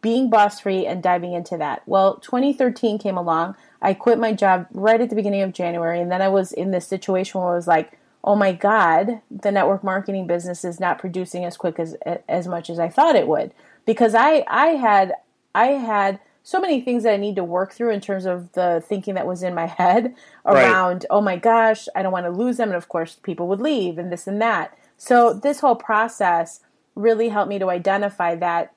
being 0.00 0.28
boss 0.30 0.60
free 0.60 0.86
and 0.86 1.02
diving 1.02 1.32
into 1.32 1.56
that. 1.56 1.82
Well, 1.86 2.16
2013 2.16 2.98
came 2.98 3.16
along. 3.16 3.56
I 3.80 3.94
quit 3.94 4.18
my 4.18 4.32
job 4.32 4.66
right 4.72 5.00
at 5.00 5.10
the 5.10 5.16
beginning 5.16 5.42
of 5.42 5.52
January, 5.52 6.00
and 6.00 6.10
then 6.10 6.22
I 6.22 6.28
was 6.28 6.52
in 6.52 6.70
this 6.70 6.86
situation 6.86 7.40
where 7.40 7.50
I 7.50 7.56
was 7.56 7.66
like, 7.66 7.98
"Oh 8.22 8.36
my 8.36 8.52
god, 8.52 9.20
the 9.30 9.52
network 9.52 9.82
marketing 9.82 10.26
business 10.26 10.64
is 10.64 10.78
not 10.78 10.98
producing 10.98 11.44
as 11.44 11.56
quick 11.56 11.78
as 11.78 11.96
as 12.28 12.46
much 12.46 12.70
as 12.70 12.78
I 12.78 12.88
thought 12.88 13.16
it 13.16 13.28
would." 13.28 13.52
Because 13.84 14.14
I 14.14 14.44
I 14.48 14.68
had 14.68 15.14
I 15.54 15.68
had 15.68 16.20
so 16.42 16.60
many 16.60 16.80
things 16.80 17.04
that 17.04 17.14
I 17.14 17.18
need 17.18 17.36
to 17.36 17.44
work 17.44 17.72
through 17.72 17.90
in 17.90 18.00
terms 18.00 18.24
of 18.24 18.52
the 18.52 18.82
thinking 18.86 19.14
that 19.14 19.26
was 19.26 19.42
in 19.42 19.54
my 19.54 19.66
head 19.78 20.14
around, 20.44 20.94
right. 20.94 21.04
oh 21.10 21.20
my 21.20 21.36
gosh, 21.36 21.88
I 21.94 22.02
don't 22.02 22.12
want 22.12 22.26
to 22.26 22.30
lose 22.30 22.56
them. 22.56 22.68
And 22.68 22.76
of 22.76 22.88
course, 22.88 23.18
people 23.22 23.48
would 23.48 23.60
leave 23.60 23.98
and 23.98 24.12
this 24.12 24.26
and 24.26 24.40
that. 24.42 24.76
So, 24.96 25.32
this 25.32 25.60
whole 25.60 25.76
process 25.76 26.60
really 26.94 27.30
helped 27.30 27.48
me 27.48 27.58
to 27.58 27.70
identify 27.70 28.34
that 28.36 28.72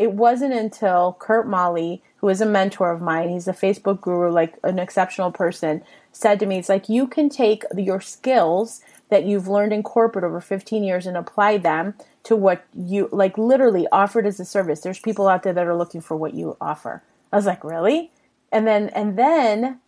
it 0.00 0.12
wasn't 0.12 0.54
until 0.54 1.14
Kurt 1.18 1.46
Molly, 1.46 2.02
who 2.16 2.30
is 2.30 2.40
a 2.40 2.46
mentor 2.46 2.90
of 2.90 3.02
mine, 3.02 3.28
he's 3.28 3.46
a 3.46 3.52
Facebook 3.52 4.00
guru, 4.00 4.32
like 4.32 4.56
an 4.64 4.78
exceptional 4.78 5.30
person, 5.30 5.82
said 6.10 6.40
to 6.40 6.46
me, 6.46 6.56
It's 6.56 6.70
like 6.70 6.88
you 6.88 7.06
can 7.06 7.28
take 7.28 7.64
your 7.76 8.00
skills 8.00 8.80
that 9.10 9.26
you've 9.26 9.46
learned 9.46 9.74
in 9.74 9.82
corporate 9.82 10.24
over 10.24 10.40
15 10.40 10.82
years 10.82 11.06
and 11.06 11.18
apply 11.18 11.58
them 11.58 11.92
to 12.22 12.34
what 12.34 12.64
you 12.74 13.10
like 13.12 13.36
literally 13.36 13.86
offered 13.92 14.24
as 14.24 14.40
a 14.40 14.44
service. 14.46 14.80
There's 14.80 14.98
people 14.98 15.28
out 15.28 15.42
there 15.42 15.52
that 15.52 15.66
are 15.66 15.76
looking 15.76 16.00
for 16.00 16.16
what 16.16 16.32
you 16.32 16.56
offer. 16.62 17.02
I 17.30 17.36
was 17.36 17.44
like, 17.44 17.62
really? 17.62 18.10
And 18.50 18.66
then, 18.66 18.88
and 18.90 19.18
then, 19.18 19.80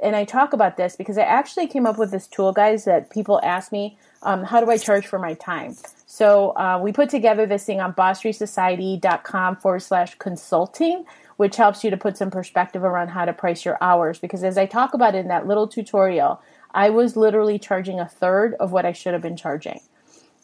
and 0.00 0.14
I 0.14 0.24
talk 0.24 0.52
about 0.52 0.76
this 0.76 0.94
because 0.94 1.18
I 1.18 1.22
actually 1.22 1.66
came 1.66 1.86
up 1.86 1.98
with 1.98 2.12
this 2.12 2.28
tool, 2.28 2.52
guys, 2.52 2.84
that 2.84 3.10
people 3.10 3.40
ask 3.42 3.72
me, 3.72 3.98
um, 4.22 4.44
how 4.44 4.60
do 4.60 4.70
I 4.70 4.78
charge 4.78 5.06
for 5.06 5.18
my 5.18 5.34
time? 5.34 5.76
So 6.06 6.50
uh, 6.56 6.80
we 6.82 6.92
put 6.92 7.10
together 7.10 7.46
this 7.46 7.64
thing 7.64 7.80
on 7.80 7.92
bossfreesociety.com 7.92 9.56
forward 9.56 9.80
slash 9.80 10.14
consulting, 10.16 11.04
which 11.36 11.56
helps 11.56 11.84
you 11.84 11.90
to 11.90 11.96
put 11.96 12.16
some 12.16 12.30
perspective 12.30 12.82
around 12.82 13.08
how 13.08 13.24
to 13.24 13.32
price 13.32 13.64
your 13.64 13.76
hours. 13.80 14.18
Because 14.18 14.42
as 14.42 14.56
I 14.56 14.66
talk 14.66 14.94
about 14.94 15.14
in 15.14 15.28
that 15.28 15.46
little 15.46 15.68
tutorial, 15.68 16.40
I 16.72 16.90
was 16.90 17.16
literally 17.16 17.58
charging 17.58 18.00
a 18.00 18.06
third 18.06 18.54
of 18.54 18.72
what 18.72 18.86
I 18.86 18.92
should 18.92 19.12
have 19.12 19.22
been 19.22 19.36
charging. 19.36 19.80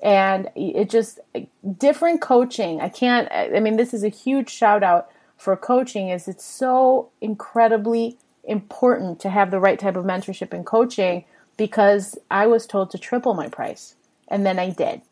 And 0.03 0.51
it 0.57 0.91
just 0.91 1.21
different 1.79 2.21
coaching. 2.21 2.81
I 2.81 2.89
can't, 2.89 3.29
I 3.31 3.61
mean, 3.61 3.77
this 3.77 3.95
is 3.95 4.03
a 4.03 4.09
huge 4.09 4.51
shout 4.51 4.83
out 4.83 5.11
for 5.37 5.57
coaching 5.57 6.09
is 6.09 6.29
it's 6.29 6.45
so 6.45 7.11
incredibly 7.21 8.17
important 8.45 9.21
to 9.21 9.31
have 9.31 9.51
the 9.51 9.59
right 9.59 9.79
type 9.79 9.97
of 9.97 10.05
mentorship 10.05 10.53
and 10.53 10.67
coaching 10.67 11.25
because 11.57 12.19
I 12.31 12.47
was 12.47 12.67
told 12.67 12.91
to 12.91 12.99
triple 12.99 13.35
my 13.35 13.49
price 13.49 13.95
and 14.29 14.45
then 14.45 14.59
I 14.59 14.71
did. 14.71 15.03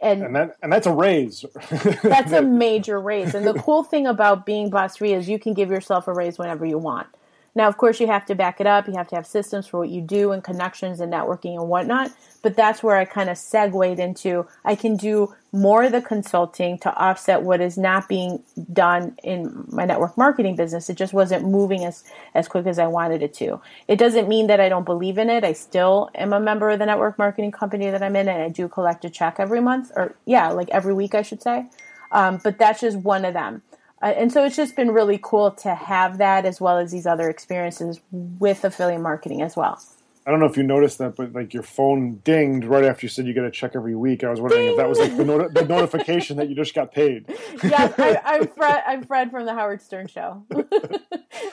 And, 0.00 0.22
and, 0.22 0.36
that, 0.36 0.56
and 0.62 0.72
that's 0.72 0.86
a 0.86 0.92
raise. 0.92 1.44
that's 2.02 2.32
a 2.32 2.42
major 2.66 3.00
raise. 3.00 3.34
And 3.34 3.46
the 3.46 3.54
cool 3.54 3.82
thing 3.82 4.06
about 4.06 4.44
being 4.44 4.68
boss 4.68 4.98
free 4.98 5.14
is 5.14 5.28
you 5.28 5.38
can 5.38 5.54
give 5.54 5.70
yourself 5.70 6.06
a 6.06 6.12
raise 6.12 6.38
whenever 6.38 6.66
you 6.66 6.78
want. 6.78 7.08
Now, 7.56 7.68
of 7.68 7.78
course, 7.78 8.00
you 8.00 8.06
have 8.06 8.26
to 8.26 8.34
back 8.34 8.60
it 8.60 8.66
up. 8.66 8.86
You 8.86 8.92
have 8.96 9.08
to 9.08 9.16
have 9.16 9.26
systems 9.26 9.66
for 9.66 9.78
what 9.78 9.88
you 9.88 10.02
do 10.02 10.32
and 10.32 10.44
connections 10.44 11.00
and 11.00 11.10
networking 11.10 11.58
and 11.58 11.70
whatnot. 11.70 12.12
But 12.42 12.54
that's 12.54 12.82
where 12.82 12.96
I 12.96 13.06
kind 13.06 13.30
of 13.30 13.38
segued 13.38 13.98
into 13.98 14.46
I 14.62 14.74
can 14.74 14.96
do 14.98 15.34
more 15.52 15.82
of 15.82 15.92
the 15.92 16.02
consulting 16.02 16.76
to 16.80 16.94
offset 16.94 17.42
what 17.42 17.62
is 17.62 17.78
not 17.78 18.10
being 18.10 18.42
done 18.70 19.16
in 19.24 19.64
my 19.68 19.86
network 19.86 20.18
marketing 20.18 20.54
business. 20.54 20.90
It 20.90 20.98
just 20.98 21.14
wasn't 21.14 21.48
moving 21.48 21.82
as, 21.86 22.04
as 22.34 22.46
quick 22.46 22.66
as 22.66 22.78
I 22.78 22.88
wanted 22.88 23.22
it 23.22 23.32
to. 23.34 23.62
It 23.88 23.96
doesn't 23.96 24.28
mean 24.28 24.48
that 24.48 24.60
I 24.60 24.68
don't 24.68 24.84
believe 24.84 25.16
in 25.16 25.30
it. 25.30 25.42
I 25.42 25.54
still 25.54 26.10
am 26.14 26.34
a 26.34 26.40
member 26.40 26.68
of 26.68 26.78
the 26.78 26.84
network 26.84 27.16
marketing 27.16 27.52
company 27.52 27.90
that 27.90 28.02
I'm 28.02 28.16
in 28.16 28.28
and 28.28 28.42
I 28.42 28.50
do 28.50 28.68
collect 28.68 29.06
a 29.06 29.10
check 29.10 29.36
every 29.38 29.62
month 29.62 29.92
or 29.96 30.14
yeah, 30.26 30.50
like 30.50 30.68
every 30.72 30.92
week, 30.92 31.14
I 31.14 31.22
should 31.22 31.40
say. 31.40 31.64
Um, 32.12 32.38
but 32.44 32.58
that's 32.58 32.82
just 32.82 32.98
one 32.98 33.24
of 33.24 33.32
them. 33.32 33.62
Uh, 34.02 34.06
and 34.06 34.30
so 34.30 34.44
it's 34.44 34.56
just 34.56 34.76
been 34.76 34.90
really 34.90 35.18
cool 35.22 35.50
to 35.50 35.74
have 35.74 36.18
that 36.18 36.44
as 36.44 36.60
well 36.60 36.78
as 36.78 36.92
these 36.92 37.06
other 37.06 37.30
experiences 37.30 38.00
with 38.12 38.64
affiliate 38.64 39.00
marketing 39.00 39.42
as 39.42 39.56
well. 39.56 39.80
I 40.26 40.32
don't 40.32 40.40
know 40.40 40.46
if 40.46 40.56
you 40.56 40.64
noticed 40.64 40.98
that, 40.98 41.14
but 41.14 41.32
like 41.32 41.54
your 41.54 41.62
phone 41.62 42.16
dinged 42.24 42.64
right 42.64 42.82
after 42.82 43.06
you 43.06 43.08
said 43.08 43.28
you 43.28 43.32
get 43.32 43.44
a 43.44 43.50
check 43.50 43.76
every 43.76 43.94
week. 43.94 44.24
I 44.24 44.30
was 44.30 44.40
wondering 44.40 44.62
Ding! 44.62 44.70
if 44.72 44.76
that 44.76 44.88
was 44.88 44.98
like 44.98 45.16
the, 45.16 45.24
not- 45.24 45.54
the, 45.54 45.64
notification 45.64 46.36
that 46.38 46.48
you 46.48 46.56
just 46.56 46.74
got 46.74 46.92
paid. 46.92 47.26
Yeah, 47.62 47.92
I, 47.96 48.36
am 48.38 48.48
Fred. 48.48 48.82
I'm 48.86 49.04
Fred 49.04 49.30
from 49.30 49.46
the 49.46 49.54
Howard 49.54 49.80
Stern 49.80 50.08
Show. 50.08 50.44
we 50.50 50.56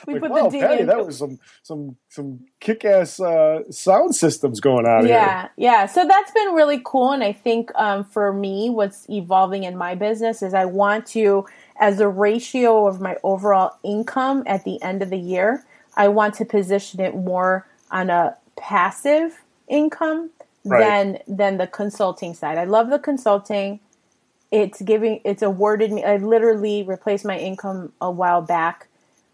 like, 0.08 0.22
put 0.22 0.30
wow, 0.30 0.44
the 0.44 0.50
ding 0.50 0.60
Patty, 0.60 0.80
in. 0.80 0.86
that 0.88 1.06
was 1.06 1.18
some 1.18 1.38
some 1.62 1.96
some 2.08 2.40
kick-ass 2.60 3.20
uh, 3.20 3.70
sound 3.70 4.14
systems 4.14 4.60
going 4.60 4.86
on 4.86 5.06
yeah, 5.06 5.42
here. 5.42 5.50
Yeah, 5.56 5.86
So 5.86 6.06
that's 6.06 6.32
been 6.32 6.52
really 6.52 6.80
cool, 6.84 7.12
and 7.12 7.22
I 7.22 7.32
think 7.32 7.70
um, 7.76 8.04
for 8.04 8.32
me, 8.32 8.70
what's 8.70 9.08
evolving 9.08 9.64
in 9.64 9.76
my 9.76 9.94
business 9.94 10.42
is 10.42 10.52
I 10.52 10.64
want 10.64 11.06
to, 11.08 11.46
as 11.78 12.00
a 12.00 12.08
ratio 12.08 12.86
of 12.88 13.00
my 13.00 13.16
overall 13.22 13.78
income 13.84 14.42
at 14.46 14.64
the 14.64 14.82
end 14.82 15.00
of 15.02 15.10
the 15.10 15.18
year, 15.18 15.64
I 15.96 16.08
want 16.08 16.34
to 16.34 16.44
position 16.44 17.00
it 17.00 17.14
more 17.14 17.68
on 17.90 18.10
a 18.10 18.36
passive 18.56 19.42
income 19.68 20.30
right. 20.64 20.80
than 20.80 21.36
than 21.36 21.58
the 21.58 21.66
consulting 21.66 22.34
side. 22.34 22.58
I 22.58 22.64
love 22.64 22.90
the 22.90 22.98
consulting. 22.98 23.80
It's 24.50 24.82
giving 24.82 25.20
it's 25.24 25.42
awarded 25.42 25.92
me. 25.92 26.04
I 26.04 26.16
literally 26.16 26.82
replaced 26.82 27.24
my 27.24 27.38
income 27.38 27.92
a 28.00 28.10
while 28.10 28.42
back, 28.42 28.88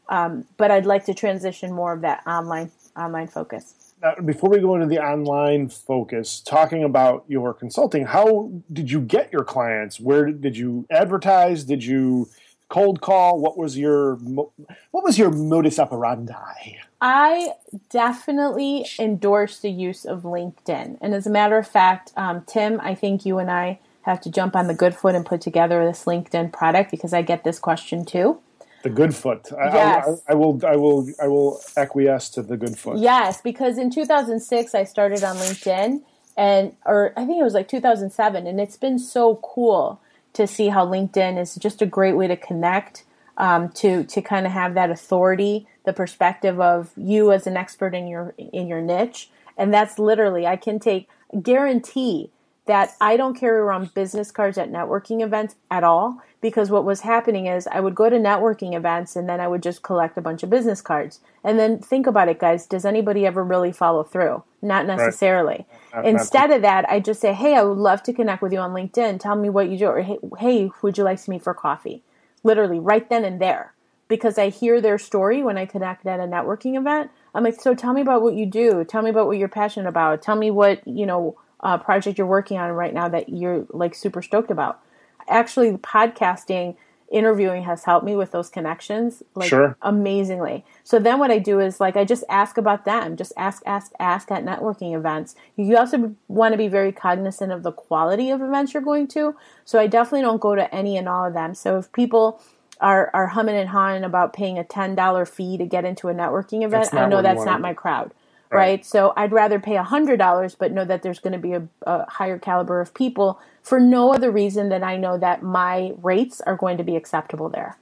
um, 0.08 0.46
but 0.56 0.70
I'd 0.70 0.86
like 0.86 1.04
to 1.06 1.14
transition 1.14 1.72
more 1.72 1.92
of 1.92 2.00
that 2.02 2.22
online 2.26 2.70
online 2.96 3.28
focus. 3.28 3.74
Now, 4.02 4.14
before 4.24 4.48
we 4.48 4.60
go 4.60 4.74
into 4.74 4.86
the 4.86 4.98
online 4.98 5.68
focus, 5.68 6.40
talking 6.40 6.84
about 6.84 7.24
your 7.28 7.52
consulting, 7.52 8.06
how 8.06 8.50
did 8.72 8.90
you 8.90 9.00
get 9.00 9.30
your 9.30 9.44
clients? 9.44 10.00
Where 10.00 10.30
did 10.30 10.56
you 10.56 10.86
advertise? 10.90 11.64
Did 11.64 11.84
you 11.84 12.28
cold 12.70 13.02
call? 13.02 13.38
What 13.38 13.58
was 13.58 13.76
your 13.76 14.14
what 14.14 15.04
was 15.04 15.18
your 15.18 15.30
modus 15.30 15.78
operandi? 15.78 16.78
I 17.02 17.50
definitely 17.90 18.86
endorse 18.98 19.58
the 19.60 19.70
use 19.70 20.06
of 20.06 20.22
LinkedIn, 20.22 20.96
and 21.02 21.14
as 21.14 21.26
a 21.26 21.30
matter 21.30 21.58
of 21.58 21.68
fact, 21.68 22.12
um, 22.16 22.44
Tim, 22.46 22.80
I 22.80 22.94
think 22.94 23.26
you 23.26 23.38
and 23.38 23.50
I 23.50 23.80
have 24.02 24.20
to 24.22 24.30
jump 24.30 24.56
on 24.56 24.66
the 24.66 24.74
good 24.74 24.94
foot 24.94 25.14
and 25.14 25.26
put 25.26 25.42
together 25.42 25.84
this 25.84 26.04
LinkedIn 26.04 26.52
product 26.52 26.90
because 26.90 27.12
I 27.12 27.20
get 27.20 27.44
this 27.44 27.58
question 27.58 28.06
too. 28.06 28.40
The 28.82 28.88
good 28.88 29.14
foot. 29.14 29.52
I, 29.52 29.66
yes. 29.66 30.22
I, 30.26 30.32
I, 30.32 30.34
will. 30.34 30.58
I 30.64 30.76
will. 30.76 31.06
I 31.22 31.28
will 31.28 31.60
acquiesce 31.76 32.30
to 32.30 32.42
the 32.42 32.56
good 32.56 32.78
foot. 32.78 32.96
Yes, 32.96 33.42
because 33.42 33.76
in 33.76 33.90
2006 33.90 34.74
I 34.74 34.84
started 34.84 35.22
on 35.22 35.36
LinkedIn, 35.36 36.00
and 36.36 36.76
or 36.86 37.12
I 37.16 37.26
think 37.26 37.40
it 37.40 37.44
was 37.44 37.52
like 37.52 37.68
2007, 37.68 38.46
and 38.46 38.58
it's 38.58 38.78
been 38.78 38.98
so 38.98 39.36
cool 39.42 40.00
to 40.32 40.46
see 40.46 40.68
how 40.68 40.86
LinkedIn 40.86 41.40
is 41.40 41.54
just 41.56 41.82
a 41.82 41.86
great 41.86 42.14
way 42.14 42.26
to 42.26 42.36
connect, 42.36 43.04
um, 43.36 43.70
to 43.70 44.04
to 44.04 44.22
kind 44.22 44.46
of 44.46 44.52
have 44.52 44.74
that 44.74 44.90
authority, 44.90 45.66
the 45.84 45.92
perspective 45.92 46.60
of 46.60 46.92
you 46.96 47.32
as 47.32 47.46
an 47.46 47.56
expert 47.56 47.94
in 47.94 48.06
your 48.06 48.34
in 48.38 48.68
your 48.68 48.80
niche, 48.80 49.30
and 49.56 49.72
that's 49.72 49.98
literally 49.98 50.46
I 50.46 50.56
can 50.56 50.78
take 50.78 51.08
guarantee 51.42 52.30
that 52.70 52.94
I 53.00 53.16
don't 53.16 53.34
carry 53.34 53.58
around 53.58 53.94
business 53.94 54.30
cards 54.30 54.56
at 54.56 54.70
networking 54.70 55.24
events 55.24 55.56
at 55.72 55.82
all 55.82 56.22
because 56.40 56.70
what 56.70 56.84
was 56.84 57.00
happening 57.00 57.46
is 57.46 57.66
I 57.66 57.80
would 57.80 57.96
go 57.96 58.08
to 58.08 58.14
networking 58.14 58.76
events 58.76 59.16
and 59.16 59.28
then 59.28 59.40
I 59.40 59.48
would 59.48 59.60
just 59.60 59.82
collect 59.82 60.16
a 60.16 60.20
bunch 60.20 60.44
of 60.44 60.50
business 60.50 60.80
cards. 60.80 61.18
And 61.42 61.58
then 61.58 61.80
think 61.80 62.06
about 62.06 62.28
it, 62.28 62.38
guys. 62.38 62.68
Does 62.68 62.84
anybody 62.84 63.26
ever 63.26 63.42
really 63.42 63.72
follow 63.72 64.04
through? 64.04 64.44
Not 64.62 64.86
necessarily. 64.86 65.66
Right. 65.92 66.06
Instead 66.06 66.52
of 66.52 66.62
that, 66.62 66.88
I 66.88 67.00
just 67.00 67.20
say, 67.20 67.32
hey, 67.32 67.56
I 67.56 67.64
would 67.64 67.76
love 67.76 68.04
to 68.04 68.12
connect 68.12 68.40
with 68.40 68.52
you 68.52 68.60
on 68.60 68.70
LinkedIn. 68.70 69.18
Tell 69.18 69.34
me 69.34 69.50
what 69.50 69.68
you 69.68 69.76
do. 69.76 69.86
Or 69.86 70.02
hey, 70.02 70.18
hey 70.38 70.70
would 70.80 70.96
you 70.96 71.02
like 71.02 71.20
to 71.24 71.30
meet 71.30 71.42
for 71.42 71.54
coffee? 71.54 72.04
Literally, 72.44 72.78
right 72.78 73.08
then 73.10 73.24
and 73.24 73.40
there. 73.40 73.74
Because 74.06 74.38
I 74.38 74.50
hear 74.50 74.80
their 74.80 74.98
story 74.98 75.42
when 75.42 75.58
I 75.58 75.66
connect 75.66 76.06
at 76.06 76.20
a 76.20 76.24
networking 76.24 76.78
event. 76.78 77.10
I'm 77.34 77.42
like, 77.42 77.60
so 77.60 77.74
tell 77.74 77.94
me 77.94 78.00
about 78.00 78.22
what 78.22 78.34
you 78.34 78.46
do. 78.46 78.84
Tell 78.84 79.02
me 79.02 79.10
about 79.10 79.26
what 79.26 79.38
you're 79.38 79.48
passionate 79.48 79.88
about. 79.88 80.22
Tell 80.22 80.36
me 80.36 80.52
what, 80.52 80.86
you 80.86 81.04
know, 81.04 81.36
uh, 81.62 81.78
project 81.78 82.18
you're 82.18 82.26
working 82.26 82.58
on 82.58 82.70
right 82.72 82.94
now 82.94 83.08
that 83.08 83.28
you're 83.28 83.66
like 83.70 83.94
super 83.94 84.22
stoked 84.22 84.50
about. 84.50 84.80
Actually, 85.28 85.72
podcasting, 85.72 86.76
interviewing 87.10 87.64
has 87.64 87.84
helped 87.84 88.06
me 88.06 88.14
with 88.14 88.30
those 88.30 88.48
connections 88.48 89.22
like 89.34 89.48
sure. 89.48 89.76
amazingly. 89.82 90.64
So 90.84 90.98
then 90.98 91.18
what 91.18 91.30
I 91.30 91.38
do 91.38 91.58
is 91.58 91.80
like 91.80 91.96
I 91.96 92.04
just 92.04 92.22
ask 92.28 92.56
about 92.56 92.84
them, 92.84 93.16
just 93.16 93.32
ask, 93.36 93.62
ask, 93.66 93.92
ask 93.98 94.30
at 94.30 94.44
networking 94.44 94.96
events. 94.96 95.34
You 95.56 95.76
also 95.76 96.14
want 96.28 96.52
to 96.52 96.58
be 96.58 96.68
very 96.68 96.92
cognizant 96.92 97.50
of 97.50 97.64
the 97.64 97.72
quality 97.72 98.30
of 98.30 98.40
events 98.40 98.74
you're 98.74 98.82
going 98.82 99.08
to. 99.08 99.34
So 99.64 99.80
I 99.80 99.88
definitely 99.88 100.22
don't 100.22 100.40
go 100.40 100.54
to 100.54 100.72
any 100.72 100.96
and 100.96 101.08
all 101.08 101.26
of 101.26 101.34
them. 101.34 101.54
So 101.54 101.78
if 101.78 101.92
people 101.92 102.40
are, 102.80 103.10
are 103.12 103.26
humming 103.26 103.56
and 103.56 103.70
hawing 103.70 104.04
about 104.04 104.32
paying 104.32 104.56
a 104.56 104.64
$10 104.64 105.28
fee 105.28 105.58
to 105.58 105.66
get 105.66 105.84
into 105.84 106.08
a 106.08 106.14
networking 106.14 106.64
event, 106.64 106.94
I 106.94 107.06
know 107.06 107.22
that's 107.22 107.44
not 107.44 107.60
my 107.60 107.74
crowd 107.74 108.14
right? 108.50 108.58
right? 108.58 108.84
So 108.84 109.12
I'd 109.16 109.32
rather 109.32 109.58
pay 109.58 109.76
a 109.76 109.82
hundred 109.82 110.18
dollars, 110.18 110.54
but 110.54 110.72
know 110.72 110.84
that 110.84 111.02
there's 111.02 111.18
going 111.18 111.32
to 111.32 111.38
be 111.38 111.52
a, 111.52 111.66
a, 111.82 112.10
higher 112.10 112.38
caliber 112.38 112.80
of 112.80 112.94
people 112.94 113.40
for 113.62 113.78
no 113.78 114.12
other 114.12 114.30
reason 114.30 114.68
than 114.68 114.82
I 114.82 114.96
know 114.96 115.18
that 115.18 115.42
my 115.42 115.92
rates 116.02 116.40
are 116.40 116.56
going 116.56 116.78
to 116.78 116.84
be 116.84 116.96
acceptable 116.96 117.48
there. 117.48 117.76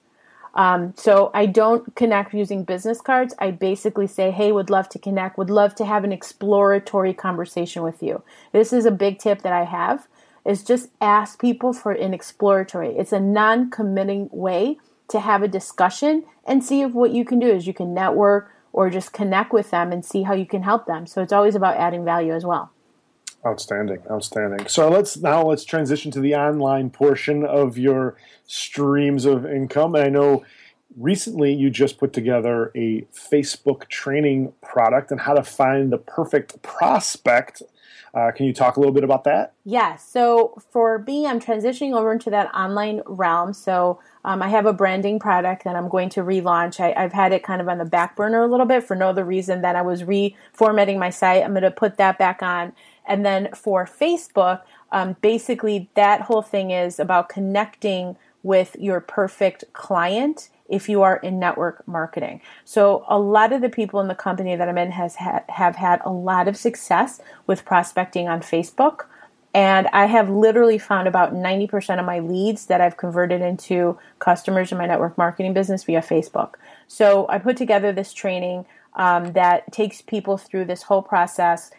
Um, 0.55 0.95
so 0.97 1.31
I 1.35 1.47
don't 1.47 1.95
connect 1.95 2.35
using 2.35 2.65
business 2.65 3.01
cards. 3.01 3.35
I 3.39 3.51
basically 3.51 4.07
say, 4.07 4.31
"Hey, 4.31 4.51
would 4.51 4.71
love 4.71 4.89
to 4.91 4.99
connect. 4.99 5.39
Would 5.39 5.51
love 5.51 5.75
to 5.77 5.85
have 5.85 6.05
an 6.05 6.13
exploratory 6.13 7.15
conversation 7.15 7.83
with 7.83 8.03
you." 8.03 8.23
This 8.53 8.73
is 8.73 8.85
a 8.85 8.91
big 8.91 9.19
tip 9.19 9.43
that 9.43 9.53
I 9.53 9.65
have: 9.65 10.09
is 10.45 10.65
just 10.65 10.91
ask 11.01 11.41
people 11.41 11.73
for 11.73 11.93
an 11.93 12.13
exploratory. 12.13 12.97
It's 12.97 13.13
a 13.13 13.21
non-committing 13.21 14.31
way 14.33 14.79
to 15.09 15.21
have 15.21 15.43
a 15.43 15.49
discussion 15.49 16.25
and 16.45 16.65
see 16.65 16.83
if 16.83 16.93
what 16.93 17.13
you 17.13 17.25
can 17.25 17.39
do 17.39 17.49
is 17.49 17.67
you 17.67 17.75
can 17.75 17.95
network 17.95 18.53
or 18.73 18.91
just 18.91 19.13
connect 19.13 19.53
with 19.53 19.71
them 19.71 19.93
and 19.93 20.05
see 20.05 20.23
how 20.23 20.35
you 20.35 20.47
can 20.47 20.63
help 20.63 20.87
them. 20.87 21.07
So 21.07 21.23
it's 21.23 21.33
always 21.33 21.55
about 21.55 21.77
adding 21.77 22.05
value 22.05 22.35
as 22.35 22.45
well. 22.45 22.71
Outstanding, 23.47 24.03
outstanding. 24.11 24.67
So 24.67 24.89
let's 24.89 25.17
now 25.17 25.45
let's 25.45 25.65
transition 25.65 26.11
to 26.11 26.21
the 26.21 26.35
online 26.35 26.91
portion 26.91 27.45
of 27.45 27.79
your 27.79 28.17
streams 28.47 29.25
of 29.25 29.47
income. 29.47 29.95
And 29.95 30.05
I 30.05 30.09
know 30.09 30.45
recently 30.97 31.53
you 31.53 31.71
just 31.71 31.99
put 31.99 32.13
together 32.13 32.73
a 32.75 33.03
Facebook 33.15 33.89
training 33.89 34.53
product 34.61 35.13
on 35.13 35.19
how 35.19 35.35
to 35.35 35.45
find 35.45 35.93
the 35.93 35.99
perfect 35.99 36.61
prospect. 36.63 37.63
Uh, 38.15 38.31
can 38.31 38.47
you 38.47 38.53
talk 38.53 38.77
a 38.77 38.81
little 38.81 38.95
bit 38.95 39.05
about 39.05 39.25
that? 39.25 39.55
Yeah, 39.65 39.97
so 39.97 40.61
for 40.71 40.99
me, 41.01 41.27
I'm 41.27 41.41
transitioning 41.41 41.95
over 41.95 42.13
into 42.13 42.31
that 42.31 42.53
online 42.55 43.03
realm. 43.07 43.53
So 43.53 44.01
um, 44.25 44.43
I 44.43 44.49
have 44.49 44.67
a 44.67 44.73
branding 44.73 45.19
product 45.19 45.65
that 45.65 45.77
I'm 45.77 45.89
going 45.89 46.09
to 46.11 46.21
relaunch. 46.21 46.81
I, 46.81 47.01
have 47.01 47.13
had 47.13 47.33
it 47.33 47.43
kind 47.43 47.61
of 47.61 47.69
on 47.69 47.79
the 47.79 47.85
back 47.85 48.17
burner 48.17 48.43
a 48.43 48.47
little 48.47 48.67
bit 48.67 48.85
for 48.85 48.95
no 48.95 49.09
other 49.09 49.25
reason 49.25 49.63
than 49.63 49.77
I 49.77 49.83
was 49.83 50.03
reformatting 50.03 50.99
my 50.99 51.11
site. 51.11 51.43
I'm 51.43 51.53
going 51.53 51.63
to 51.63 51.71
put 51.71 51.97
that 51.99 52.19
back 52.19 52.43
on. 52.43 52.73
And 53.07 53.25
then 53.25 53.49
for 53.55 53.87
Facebook, 53.87 54.63
um, 54.93 55.17
basically 55.21 55.89
that 55.95 56.23
whole 56.23 56.43
thing 56.43 56.71
is 56.71 56.99
about 56.99 57.29
connecting 57.29 58.17
with 58.43 58.77
your 58.79 59.01
perfect 59.01 59.65
client 59.73 60.49
if 60.69 60.89
you 60.89 61.03
are 61.03 61.17
in 61.17 61.39
network 61.39 61.87
marketing. 61.89 62.41
So 62.65 63.05
a 63.09 63.19
lot 63.19 63.53
of 63.53 63.63
the 63.63 63.69
people 63.69 64.01
in 64.01 64.09
the 64.09 64.15
company 64.15 64.55
that 64.55 64.69
I'm 64.69 64.79
in 64.79 64.91
has 64.93 65.17
had, 65.17 65.45
have 65.49 65.77
had 65.77 66.01
a 66.05 66.11
lot 66.11 66.47
of 66.47 66.57
success 66.57 67.21
with 67.47 67.65
prospecting 67.65 68.29
on 68.29 68.41
Facebook. 68.41 69.07
And 69.55 69.89
I 69.93 70.07
have 70.07 70.29
literally 70.29 70.79
found 70.79 71.09
about 71.09 71.33
90% 71.33 71.99
of 71.99 72.05
my 72.05 72.19
leads 72.19 72.67
that 72.67 72.81
I've 72.81 72.99
converted 72.99 73.41
into 73.41 73.99
customers 74.19 74.71
in 74.71 74.79
my 74.79 74.87
network 74.87 75.17
marketing 75.17 75.55
business 75.55 75.85
via 75.85 76.01
Facebook. 76.01 76.55
So 76.87 77.27
I 77.29 77.39
put 77.39 77.57
together 77.57 77.91
this 77.93 78.13
training 78.13 78.67
um, 78.95 79.33
that 79.33 79.73
takes 79.73 80.03
people 80.03 80.37
through 80.37 80.67
this 80.67 80.83
whole 80.83 81.03
process, 81.03 81.71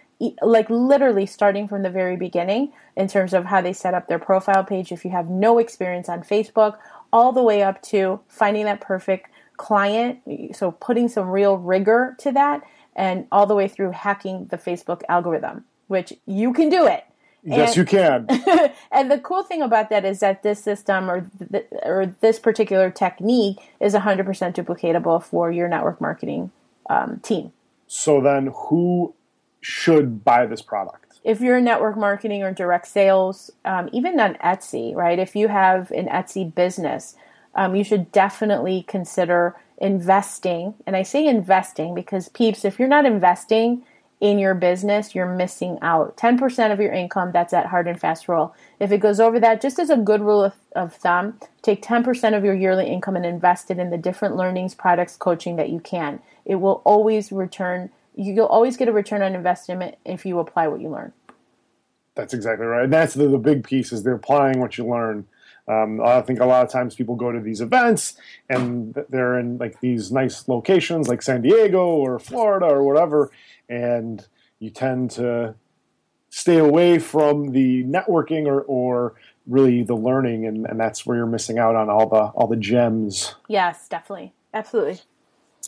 like 0.42 0.70
literally 0.70 1.26
starting 1.26 1.68
from 1.68 1.84
the 1.84 1.90
very 1.90 2.16
beginning 2.16 2.74
in 2.96 3.08
terms 3.08 3.34
of 3.34 3.46
how 3.46 3.62
they 3.62 3.74
set 3.74 3.94
up 3.94 4.08
their 4.08 4.20
profile 4.20 4.64
page 4.64 4.92
if 4.92 5.06
you 5.06 5.12
have 5.12 5.30
no 5.30 5.60
experience 5.60 6.10
on 6.10 6.24
Facebook, 6.24 6.78
all 7.12 7.32
the 7.32 7.44
way 7.44 7.64
up 7.64 7.82
to 7.84 8.20
finding 8.28 8.66
that 8.66 8.82
perfect 8.82 9.30
client. 9.58 10.20
So 10.54 10.72
putting 10.72 11.08
some 11.10 11.30
real 11.30 11.58
rigor 11.58 12.16
to 12.20 12.32
that, 12.32 12.64
and 12.96 13.28
all 13.32 13.46
the 13.46 13.56
way 13.56 13.68
through 13.68 13.92
hacking 13.92 14.48
the 14.48 14.58
Facebook 14.58 15.02
algorithm, 15.10 15.66
which 15.88 16.14
you 16.26 16.54
can 16.54 16.70
do 16.70 16.86
it 16.88 17.06
Yes, 17.44 17.70
and, 17.70 17.78
you 17.78 17.86
can. 17.86 18.28
and 18.92 19.10
the 19.10 19.20
cool 19.20 19.44
thing 19.44 19.62
about 19.62 19.90
that 19.90 20.04
is 20.04 20.20
that 20.20 20.44
this 20.44 20.62
system 20.62 21.10
or 21.10 21.30
th- 21.52 21.68
or 21.84 22.14
this 22.20 22.40
particular 22.40 22.90
technique 22.90 23.60
is 23.80 23.94
100% 23.94 24.26
duplicatable 24.26 25.24
for 25.24 25.52
your 25.52 25.68
network 25.68 26.02
marketing 26.02 26.52
um, 26.90 27.20
team. 27.24 27.54
So 27.88 28.22
then, 28.22 28.52
who 28.54 29.14
should 29.62 30.24
buy 30.24 30.46
this 30.46 30.62
product? 30.62 31.09
If 31.24 31.42
you're 31.42 31.58
in 31.58 31.66
network 31.66 31.98
marketing 31.98 32.44
or 32.44 32.54
direct 32.54 32.88
sales, 32.88 33.52
um, 33.66 33.90
even 33.92 34.20
on 34.20 34.36
Etsy, 34.36 34.96
right? 34.96 35.20
If 35.20 35.36
you 35.36 35.48
have 35.48 35.92
an 35.92 36.08
Etsy 36.08 36.54
business, 36.54 37.16
um, 37.56 37.76
you 37.76 37.84
should 37.84 38.12
definitely 38.12 38.86
consider 38.88 39.56
investing. 39.78 40.76
And 40.86 40.96
I 40.96 41.04
say 41.04 41.26
investing 41.26 41.94
because, 41.94 42.30
peeps, 42.30 42.64
if 42.64 42.80
you're 42.80 42.88
not 42.88 43.06
investing 43.06 43.84
in 44.20 44.38
your 44.38 44.54
business, 44.54 45.16
you're 45.16 45.34
missing 45.34 45.78
out. 45.82 46.18
10% 46.18 46.72
of 46.72 46.80
your 46.80 46.92
income, 46.92 47.32
that's 47.32 47.52
that 47.52 47.68
hard 47.68 47.88
and 47.88 48.00
fast 48.00 48.28
rule. 48.28 48.54
If 48.80 48.92
it 48.92 48.98
goes 49.00 49.20
over 49.20 49.40
that, 49.40 49.62
just 49.62 49.80
as 49.80 49.90
a 49.90 49.96
good 49.96 50.22
rule 50.22 50.44
of, 50.44 50.54
of 50.76 50.94
thumb, 50.94 51.40
take 51.62 51.82
10% 51.82 52.36
of 52.36 52.44
your 52.44 52.54
yearly 52.54 52.88
income 52.88 53.16
and 53.16 53.26
invest 53.26 53.72
it 53.72 53.80
in 53.80 53.92
the 53.92 53.98
different 53.98 54.36
learnings, 54.36 54.76
products, 54.76 55.16
coaching 55.16 55.56
that 55.56 55.70
you 55.70 55.80
can. 55.80 56.20
It 56.46 56.56
will 56.56 56.82
always 56.84 57.32
return, 57.32 57.92
you'll 58.20 58.46
always 58.46 58.78
get 58.78 58.88
a 58.88 58.92
return 58.92 59.22
on 59.22 59.34
investment 59.34 59.96
if 60.06 60.26
you 60.26 60.40
apply 60.40 60.68
what 60.68 60.82
you 60.82 60.90
learn. 60.90 61.14
That's 62.16 62.34
exactly 62.34 62.66
right. 62.66 62.84
And 62.84 62.94
that's 62.94 63.14
the, 63.14 63.28
the 63.28 63.38
big 63.38 63.64
piece 63.64 63.92
is 63.94 64.04
they're 64.04 64.16
applying 64.16 64.60
what 64.60 64.78
you 64.78 64.86
learn. 64.86 65.26
Um, 65.68 66.02
I 66.02 66.22
think 66.22 66.40
a 66.40 66.46
lot 66.46 66.66
of 66.66 66.72
times 66.72 66.96
people 66.96 67.16
go 67.16 67.32
to 67.32 67.40
these 67.40 67.62
events 67.62 68.18
and 68.50 68.94
they're 69.10 69.40
in 69.40 69.58
like 69.58 69.80
these 69.80 70.12
nice 70.12 70.48
locations 70.48 71.08
like 71.08 71.22
San 71.22 71.44
Diego 71.44 71.86
or 71.86 72.20
Florida 72.20 72.66
or 72.66 72.84
whatever, 72.84 73.32
and 73.70 74.28
you 74.58 74.72
tend 74.72 75.12
to 75.12 75.56
stay 76.30 76.58
away 76.58 77.00
from 77.00 77.52
the 77.52 77.84
networking 77.86 78.48
or, 78.48 78.62
or 78.64 79.14
really 79.48 79.84
the 79.84 79.96
learning, 79.96 80.46
and, 80.46 80.66
and 80.66 80.80
that's 80.80 81.06
where 81.06 81.18
you're 81.18 81.26
missing 81.26 81.60
out 81.60 81.76
on 81.76 81.90
all 81.90 82.10
the 82.10 82.24
all 82.36 82.48
the 82.48 82.56
gems. 82.56 83.36
Yes, 83.48 83.88
definitely, 83.88 84.34
absolutely. 84.54 85.02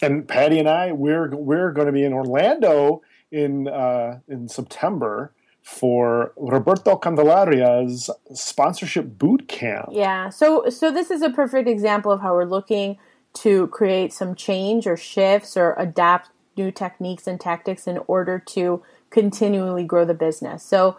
And 0.01 0.27
Patty 0.27 0.59
and 0.59 0.67
I, 0.67 0.91
we're 0.91 1.35
we're 1.35 1.71
going 1.71 1.87
to 1.87 1.93
be 1.93 2.03
in 2.03 2.13
Orlando 2.13 3.01
in 3.31 3.67
uh, 3.67 4.19
in 4.27 4.47
September 4.47 5.33
for 5.61 6.33
Roberto 6.37 6.97
Candelaria's 6.97 8.09
sponsorship 8.33 9.17
boot 9.17 9.47
camp. 9.47 9.89
Yeah. 9.91 10.29
So 10.29 10.69
so 10.69 10.91
this 10.91 11.11
is 11.11 11.21
a 11.21 11.29
perfect 11.29 11.67
example 11.67 12.11
of 12.11 12.21
how 12.21 12.33
we're 12.33 12.45
looking 12.45 12.97
to 13.33 13.67
create 13.67 14.11
some 14.11 14.35
change 14.35 14.87
or 14.87 14.97
shifts 14.97 15.55
or 15.55 15.75
adapt 15.77 16.29
new 16.57 16.71
techniques 16.71 17.27
and 17.27 17.39
tactics 17.39 17.87
in 17.87 17.99
order 18.07 18.39
to 18.39 18.83
continually 19.09 19.83
grow 19.83 20.03
the 20.03 20.13
business. 20.13 20.63
So 20.63 20.97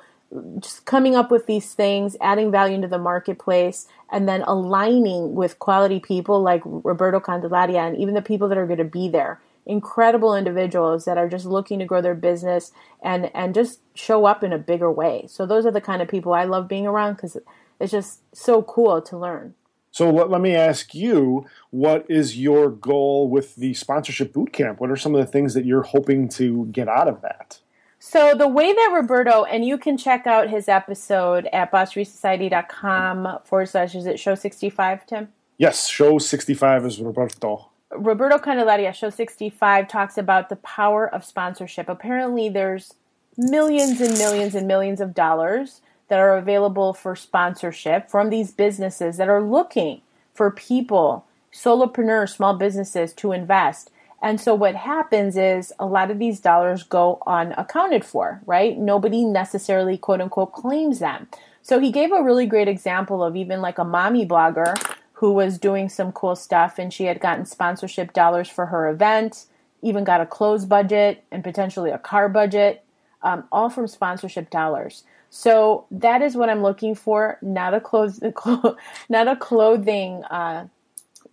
just 0.61 0.87
coming 0.87 1.15
up 1.15 1.31
with 1.31 1.47
these 1.47 1.75
things, 1.75 2.17
adding 2.21 2.51
value 2.51 2.75
into 2.75 2.89
the 2.89 2.99
marketplace, 2.99 3.87
and 4.11 4.29
then 4.29 4.43
aligning 4.43 5.35
with 5.35 5.59
quality 5.59 6.01
people 6.01 6.43
like 6.43 6.63
Roberto 6.65 7.21
Candelaria 7.21 7.81
and 7.81 7.97
even 7.97 8.15
the 8.15 8.23
people 8.23 8.49
that 8.49 8.59
are 8.59 8.67
going 8.67 8.79
to 8.79 8.85
be 8.85 9.09
there 9.09 9.41
incredible 9.67 10.35
individuals 10.35 11.05
that 11.05 11.19
are 11.19 11.29
just 11.29 11.45
looking 11.47 11.79
to 11.79 11.85
grow 11.85 12.01
their 12.01 12.15
business 12.15 12.73
and 13.03 13.31
and 13.35 13.55
just 13.55 13.81
show 13.95 14.25
up 14.25 14.43
in 14.43 14.53
a 14.53 14.59
bigger 14.59 14.91
way. 14.91 15.25
So 15.29 15.47
those 15.47 15.67
are 15.67 15.71
the 15.71 15.81
kind 15.81 16.03
of 16.03 16.09
people 16.09 16.33
I 16.33 16.45
love 16.45 16.69
being 16.69 16.87
around 16.87 17.15
because 17.15 17.37
it's 17.79 17.93
just 17.93 18.21
so 18.35 18.63
cool 18.63 19.01
to 19.03 19.17
learn. 19.17 19.55
So 19.91 20.11
let, 20.11 20.31
let 20.31 20.41
me 20.41 20.55
ask 20.55 20.95
you, 20.95 21.45
what 21.71 22.07
is 22.09 22.39
your 22.39 22.71
goal 22.71 23.29
with 23.29 23.57
the 23.57 23.75
sponsorship 23.75 24.33
bootcamp? 24.33 24.81
What 24.81 24.91
are 24.91 24.97
some 24.97 25.15
of 25.15 25.25
the 25.25 25.31
things 25.31 25.53
that 25.53 25.67
you're 25.67 25.83
hoping 25.83 26.29
to 26.31 26.67
get 26.67 26.89
out 26.89 27.09
of 27.09 27.21
that? 27.21 27.61
So 28.05 28.35
the 28.35 28.49
way 28.49 28.73
that 28.73 28.91
Roberto, 28.93 29.45
and 29.45 29.65
you 29.65 29.79
can 29.79 29.97
check 29.97 30.27
out 30.27 30.51
his 30.51 30.69
episode 30.69 31.49
at 31.53 31.71
bossfreesociety.com 31.71 33.39
forward 33.45 33.69
slash, 33.69 33.95
is 33.95 34.07
it 34.07 34.19
show 34.19 34.35
65, 34.35 35.07
Tim? 35.07 35.29
Yes, 35.57 35.87
show 35.87 36.19
65 36.19 36.85
is 36.85 37.01
Roberto. 37.01 37.69
Roberto 37.93 38.39
Candelaria, 38.39 38.93
Show 38.93 39.09
65, 39.09 39.87
talks 39.87 40.19
about 40.19 40.49
the 40.49 40.57
power 40.57 41.09
of 41.09 41.25
sponsorship. 41.25 41.89
Apparently, 41.89 42.49
there's 42.49 42.95
millions 43.39 44.01
and 44.01 44.19
millions 44.19 44.57
and 44.57 44.67
millions 44.67 45.01
of 45.01 45.15
dollars 45.15 45.81
that 46.09 46.19
are 46.19 46.37
available 46.37 46.93
for 46.93 47.15
sponsorship 47.15 48.11
from 48.11 48.31
these 48.31 48.51
businesses 48.51 49.17
that 49.17 49.29
are 49.29 49.41
looking 49.41 50.01
for 50.35 50.51
people, 50.51 51.25
solopreneurs, 51.53 52.35
small 52.35 52.55
businesses 52.55 53.13
to 53.13 53.31
invest. 53.31 53.92
And 54.23 54.41
so 54.41 54.55
what 54.55 54.77
happens 54.77 55.37
is 55.37 55.73
a 55.81 55.87
lot 55.87 56.11
of 56.11 56.21
these 56.21 56.39
dollars 56.39 56.85
go 56.85 57.21
unaccounted 57.27 58.05
for, 58.05 58.41
right? 58.47 58.79
Nobody 58.79 59.25
necessarily 59.25 59.99
quote 59.99 60.21
unquote 60.21 60.53
claims 60.53 61.01
them. 61.01 61.27
So 61.63 61.81
he 61.81 61.91
gave 61.91 62.13
a 62.13 62.23
really 62.23 62.47
great 62.47 62.69
example 62.69 63.23
of 63.23 63.35
even 63.35 63.61
like 63.61 63.79
a 63.79 63.85
mommy 63.85 64.25
blogger 64.25 64.77
who 65.15 65.33
was 65.33 65.59
doing 65.59 65.89
some 65.89 66.13
cool 66.13 66.37
stuff 66.37 66.79
and 66.79 66.93
she 66.93 67.05
had 67.05 67.21
gotten 67.21 67.47
sponsorship 67.47 68.13
dollars 68.13 68.49
for 68.49 68.67
her 68.67 68.89
event, 68.89 69.47
even 69.83 70.05
got 70.05 70.21
a 70.21 70.27
clothes 70.27 70.65
budget 70.65 71.25
and 71.33 71.43
potentially 71.43 71.91
a 71.91 71.99
car 71.99 72.29
budget, 72.29 72.85
um, 73.23 73.45
all 73.51 73.71
from 73.71 73.89
sponsorship 73.89 74.51
dollars. 74.51 75.03
So 75.31 75.87
that 75.91 76.23
is 76.23 76.37
what 76.37 76.51
I'm 76.51 76.63
looking 76.63 76.95
for, 76.95 77.39
not 77.41 77.75
a 77.75 77.81
clothes, 77.81 78.21
not 79.09 79.29
a 79.29 79.37
clothing 79.37 80.23
uh, 80.25 80.67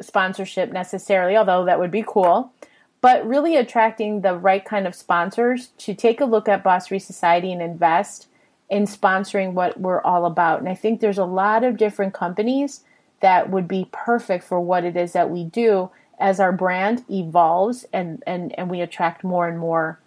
sponsorship 0.02 0.71
necessarily, 0.71 1.36
although 1.36 1.65
that 1.65 1.80
would 1.80 1.91
be 1.91 2.04
cool, 2.08 2.52
but 3.01 3.25
really 3.27 3.55
attracting 3.55 4.21
the 4.21 4.35
right 4.35 4.63
kind 4.63 4.85
of 4.85 4.95
sponsors 4.95 5.67
to 5.77 5.93
take 5.93 6.19
a 6.19 6.25
look 6.25 6.49
at 6.49 6.63
Boss 6.63 6.88
Free 6.88 6.99
Society 6.99 7.51
and 7.51 7.62
invest 7.62 8.27
in 8.69 8.83
sponsoring 8.83 9.53
what 9.53 9.79
we're 9.79 10.01
all 10.01 10.25
about. 10.25 10.59
And 10.59 10.69
I 10.69 10.75
think 10.75 10.99
there's 10.99 11.17
a 11.17 11.25
lot 11.25 11.63
of 11.63 11.77
different 11.77 12.13
companies 12.13 12.83
that 13.21 13.49
would 13.49 13.67
be 13.67 13.89
perfect 13.91 14.43
for 14.43 14.59
what 14.59 14.83
it 14.83 14.95
is 14.95 15.13
that 15.13 15.29
we 15.29 15.43
do 15.43 15.89
as 16.19 16.39
our 16.39 16.51
brand 16.51 17.03
evolves 17.09 17.85
and 17.93 18.21
and 18.27 18.57
and 18.59 18.69
we 18.69 18.81
attract 18.81 19.23
more 19.23 19.47
and 19.47 19.57
more 19.57 19.99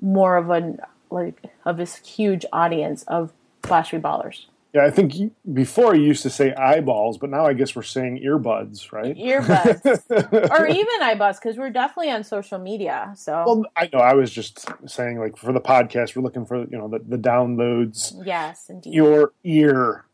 more 0.00 0.36
of 0.36 0.50
an 0.50 0.80
like 1.10 1.42
of 1.64 1.76
this 1.76 1.96
huge 1.96 2.44
audience 2.52 3.02
of 3.04 3.32
flashy 3.62 3.98
ballers. 3.98 4.46
Yeah, 4.72 4.86
I 4.86 4.90
think 4.90 5.14
before 5.52 5.94
you 5.94 6.04
used 6.04 6.22
to 6.22 6.30
say 6.30 6.54
eyeballs, 6.54 7.18
but 7.18 7.28
now 7.28 7.44
I 7.44 7.52
guess 7.52 7.76
we're 7.76 7.82
saying 7.82 8.22
earbuds, 8.24 8.90
right? 8.90 9.14
Earbuds, 9.14 10.50
or 10.50 10.66
even 10.66 11.02
eyeballs, 11.02 11.38
because 11.38 11.58
we're 11.58 11.70
definitely 11.70 12.10
on 12.10 12.24
social 12.24 12.58
media. 12.58 13.12
So, 13.14 13.44
well, 13.46 13.64
I 13.76 13.90
know. 13.92 13.98
I 13.98 14.14
was 14.14 14.30
just 14.30 14.66
saying, 14.86 15.18
like 15.18 15.36
for 15.36 15.52
the 15.52 15.60
podcast, 15.60 16.16
we're 16.16 16.22
looking 16.22 16.46
for 16.46 16.60
you 16.60 16.78
know 16.78 16.88
the, 16.88 17.00
the 17.00 17.18
downloads. 17.18 18.14
Yes, 18.24 18.70
indeed. 18.70 18.94
Your 18.94 19.32
ear. 19.44 20.06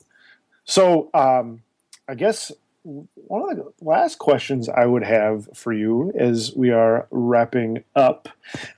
So, 0.64 1.08
um, 1.14 1.62
I 2.08 2.14
guess 2.14 2.50
one 2.82 3.50
of 3.50 3.56
the 3.56 3.72
last 3.80 4.18
questions 4.18 4.68
I 4.68 4.86
would 4.86 5.04
have 5.04 5.48
for 5.54 5.72
you 5.72 6.12
as 6.18 6.52
we 6.56 6.70
are 6.70 7.06
wrapping 7.10 7.84
up 7.94 8.28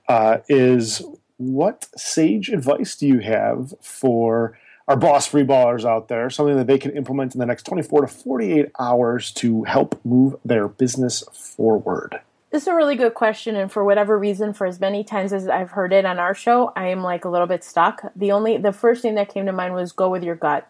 uh, 0.07 0.39
is 0.47 1.01
what 1.37 1.87
sage 1.97 2.49
advice 2.49 2.95
do 2.95 3.07
you 3.07 3.19
have 3.19 3.73
for 3.81 4.57
our 4.87 4.95
boss 4.95 5.27
free 5.27 5.43
ballers 5.43 5.85
out 5.85 6.07
there? 6.07 6.29
Something 6.29 6.57
that 6.57 6.67
they 6.67 6.77
can 6.77 6.91
implement 6.91 7.33
in 7.33 7.39
the 7.39 7.45
next 7.45 7.63
24 7.63 8.01
to 8.01 8.07
48 8.07 8.71
hours 8.79 9.31
to 9.33 9.63
help 9.63 9.99
move 10.03 10.35
their 10.43 10.67
business 10.67 11.23
forward? 11.33 12.21
This 12.51 12.63
is 12.63 12.67
a 12.67 12.75
really 12.75 12.97
good 12.97 13.13
question, 13.13 13.55
and 13.55 13.71
for 13.71 13.85
whatever 13.85 14.19
reason, 14.19 14.51
for 14.51 14.67
as 14.67 14.79
many 14.79 15.05
times 15.05 15.31
as 15.31 15.47
I've 15.47 15.71
heard 15.71 15.93
it 15.93 16.05
on 16.05 16.19
our 16.19 16.33
show, 16.33 16.73
I 16.75 16.87
am 16.87 17.01
like 17.01 17.23
a 17.23 17.29
little 17.29 17.47
bit 17.47 17.63
stuck. 17.63 18.11
The 18.13 18.33
only, 18.33 18.57
the 18.57 18.73
first 18.73 19.01
thing 19.01 19.15
that 19.15 19.33
came 19.33 19.45
to 19.45 19.53
mind 19.53 19.73
was 19.73 19.93
go 19.93 20.09
with 20.09 20.23
your 20.23 20.35
gut 20.35 20.67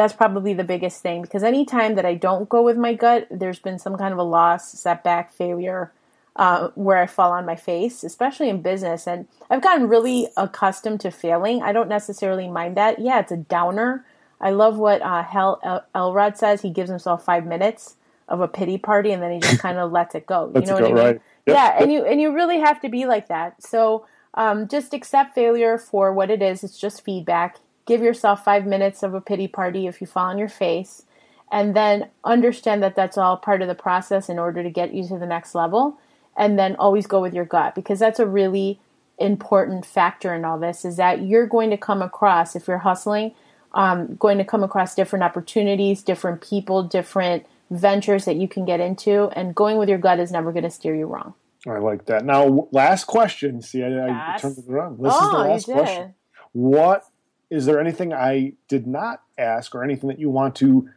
that's 0.00 0.14
probably 0.14 0.54
the 0.54 0.64
biggest 0.64 1.02
thing 1.02 1.20
because 1.20 1.42
anytime 1.42 1.94
that 1.96 2.06
I 2.06 2.14
don't 2.14 2.48
go 2.48 2.62
with 2.62 2.78
my 2.78 2.94
gut, 2.94 3.26
there's 3.30 3.58
been 3.58 3.78
some 3.78 3.98
kind 3.98 4.12
of 4.12 4.18
a 4.18 4.22
loss, 4.22 4.72
setback, 4.72 5.30
failure, 5.30 5.92
uh, 6.40 6.70
where 6.74 6.96
I 6.96 7.06
fall 7.06 7.32
on 7.32 7.44
my 7.44 7.54
face, 7.54 8.02
especially 8.02 8.48
in 8.48 8.62
business. 8.62 9.06
And 9.06 9.28
I've 9.50 9.60
gotten 9.60 9.88
really 9.88 10.26
accustomed 10.38 11.00
to 11.00 11.10
failing. 11.10 11.62
I 11.62 11.72
don't 11.72 11.88
necessarily 11.88 12.48
mind 12.48 12.78
that. 12.78 12.98
Yeah, 12.98 13.20
it's 13.20 13.30
a 13.30 13.36
downer. 13.36 14.06
I 14.40 14.50
love 14.50 14.78
what 14.78 15.02
uh, 15.02 15.22
Hal 15.22 15.60
El- 15.62 15.84
Elrod 15.94 16.38
says. 16.38 16.62
He 16.62 16.70
gives 16.70 16.88
himself 16.88 17.26
five 17.26 17.44
minutes 17.44 17.96
of 18.26 18.40
a 18.40 18.48
pity 18.48 18.78
party, 18.78 19.12
and 19.12 19.22
then 19.22 19.32
he 19.32 19.40
just 19.40 19.58
kind 19.62 19.76
of 19.76 19.92
lets 19.92 20.14
it 20.14 20.24
go. 20.24 20.50
You 20.54 20.62
know 20.62 20.72
what 20.72 20.80
go, 20.80 20.86
I 20.86 20.92
mean? 20.92 21.04
Right. 21.04 21.20
Yep. 21.46 21.56
Yeah, 21.56 21.76
and 21.78 21.92
you 21.92 22.04
and 22.06 22.22
you 22.22 22.32
really 22.32 22.58
have 22.58 22.80
to 22.80 22.88
be 22.88 23.04
like 23.04 23.28
that. 23.28 23.62
So 23.62 24.06
um, 24.32 24.66
just 24.66 24.94
accept 24.94 25.34
failure 25.34 25.76
for 25.76 26.10
what 26.10 26.30
it 26.30 26.40
is. 26.40 26.64
It's 26.64 26.78
just 26.78 27.04
feedback 27.04 27.58
give 27.86 28.02
yourself 28.02 28.44
five 28.44 28.66
minutes 28.66 29.02
of 29.02 29.14
a 29.14 29.20
pity 29.20 29.48
party 29.48 29.86
if 29.88 30.00
you 30.00 30.06
fall 30.06 30.26
on 30.26 30.38
your 30.38 30.48
face, 30.48 31.02
and 31.50 31.74
then 31.74 32.08
understand 32.24 32.82
that 32.82 32.94
that's 32.94 33.18
all 33.18 33.36
part 33.36 33.60
of 33.60 33.68
the 33.68 33.74
process 33.74 34.28
in 34.28 34.38
order 34.38 34.62
to 34.62 34.70
get 34.70 34.94
you 34.94 35.06
to 35.06 35.18
the 35.18 35.26
next 35.26 35.54
level. 35.54 35.98
And 36.36 36.58
then 36.58 36.76
always 36.76 37.06
go 37.06 37.20
with 37.20 37.34
your 37.34 37.44
gut 37.44 37.74
because 37.74 37.98
that's 37.98 38.18
a 38.18 38.26
really 38.26 38.80
important 39.18 39.84
factor 39.84 40.34
in 40.34 40.44
all 40.44 40.58
this 40.58 40.84
is 40.84 40.96
that 40.96 41.22
you're 41.22 41.46
going 41.46 41.70
to 41.70 41.76
come 41.76 42.00
across, 42.00 42.56
if 42.56 42.66
you're 42.66 42.78
hustling, 42.78 43.34
um, 43.72 44.16
going 44.16 44.38
to 44.38 44.44
come 44.44 44.62
across 44.62 44.94
different 44.94 45.22
opportunities, 45.22 46.02
different 46.02 46.40
people, 46.40 46.82
different 46.82 47.46
ventures 47.70 48.24
that 48.24 48.36
you 48.36 48.48
can 48.48 48.64
get 48.64 48.80
into, 48.80 49.28
and 49.36 49.54
going 49.54 49.76
with 49.76 49.88
your 49.88 49.98
gut 49.98 50.18
is 50.18 50.32
never 50.32 50.50
going 50.52 50.64
to 50.64 50.70
steer 50.70 50.94
you 50.94 51.06
wrong. 51.06 51.34
I 51.68 51.78
like 51.78 52.06
that. 52.06 52.24
Now, 52.24 52.68
last 52.72 53.04
question. 53.04 53.60
See, 53.60 53.84
I, 53.84 54.34
I 54.34 54.38
turned 54.38 54.58
it 54.58 54.64
around. 54.68 54.98
This 54.98 55.12
oh, 55.14 55.54
is 55.54 55.64
the 55.66 55.72
last 55.72 55.84
question. 55.84 56.14
What 56.52 57.04
is 57.50 57.66
there 57.66 57.78
anything 57.80 58.12
I 58.14 58.54
did 58.68 58.86
not 58.86 59.22
ask 59.36 59.74
or 59.74 59.84
anything 59.84 60.08
that 60.08 60.18
you 60.18 60.30
want 60.30 60.54
to 60.56 60.88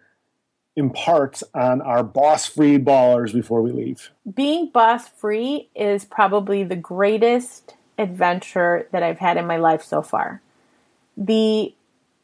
impart 0.75 1.41
on 1.53 1.81
our 1.81 2.03
boss 2.03 2.47
free 2.47 2.77
ballers 2.77 3.33
before 3.33 3.61
we 3.61 3.71
leave? 3.71 4.11
Being 4.31 4.69
boss 4.69 5.07
free 5.07 5.69
is 5.75 6.05
probably 6.05 6.63
the 6.63 6.75
greatest 6.75 7.75
adventure 7.97 8.87
that 8.91 9.03
I've 9.03 9.19
had 9.19 9.37
in 9.37 9.45
my 9.45 9.57
life 9.57 9.83
so 9.83 10.01
far. 10.01 10.41
The 11.15 11.73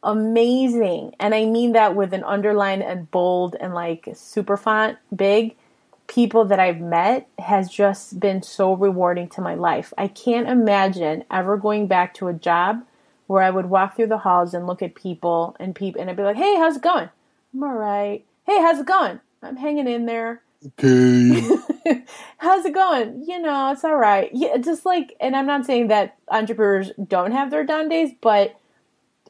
amazing, 0.02 1.14
and 1.20 1.34
I 1.34 1.44
mean 1.44 1.72
that 1.72 1.94
with 1.94 2.12
an 2.12 2.24
underline 2.24 2.82
and 2.82 3.10
bold 3.10 3.56
and 3.60 3.74
like 3.74 4.08
super 4.14 4.56
font 4.56 4.98
big, 5.14 5.54
people 6.06 6.44
that 6.46 6.58
I've 6.58 6.80
met 6.80 7.28
has 7.38 7.70
just 7.70 8.18
been 8.18 8.42
so 8.42 8.74
rewarding 8.74 9.28
to 9.30 9.40
my 9.40 9.54
life. 9.54 9.92
I 9.96 10.08
can't 10.08 10.48
imagine 10.48 11.24
ever 11.30 11.56
going 11.56 11.86
back 11.86 12.14
to 12.14 12.28
a 12.28 12.32
job 12.32 12.84
where 13.28 13.42
I 13.42 13.50
would 13.50 13.66
walk 13.66 13.94
through 13.94 14.08
the 14.08 14.18
halls 14.18 14.54
and 14.54 14.66
look 14.66 14.82
at 14.82 14.96
people 14.96 15.54
and 15.60 15.74
people 15.74 16.00
and 16.00 16.10
I'd 16.10 16.16
be 16.16 16.24
like, 16.24 16.36
"Hey, 16.36 16.56
how's 16.56 16.76
it 16.76 16.82
going?" 16.82 17.10
"I'm 17.54 17.62
all 17.62 17.74
right." 17.74 18.24
"Hey, 18.50 18.60
how's 18.60 18.80
it 18.80 18.86
going?" 18.86 19.20
"I'm 19.42 19.56
hanging 19.56 19.86
in 19.86 20.06
there." 20.06 20.42
Okay. 20.66 21.40
how's 22.38 22.64
it 22.64 22.74
going? 22.74 23.24
You 23.26 23.40
know, 23.40 23.70
it's 23.70 23.84
all 23.84 23.96
right. 23.96 24.28
Yeah, 24.34 24.56
just 24.58 24.84
like, 24.84 25.16
and 25.20 25.36
I'm 25.36 25.46
not 25.46 25.64
saying 25.64 25.86
that 25.88 26.16
entrepreneurs 26.28 26.90
don't 27.06 27.32
have 27.32 27.50
their 27.50 27.64
down 27.64 27.88
days, 27.88 28.10
but 28.20 28.56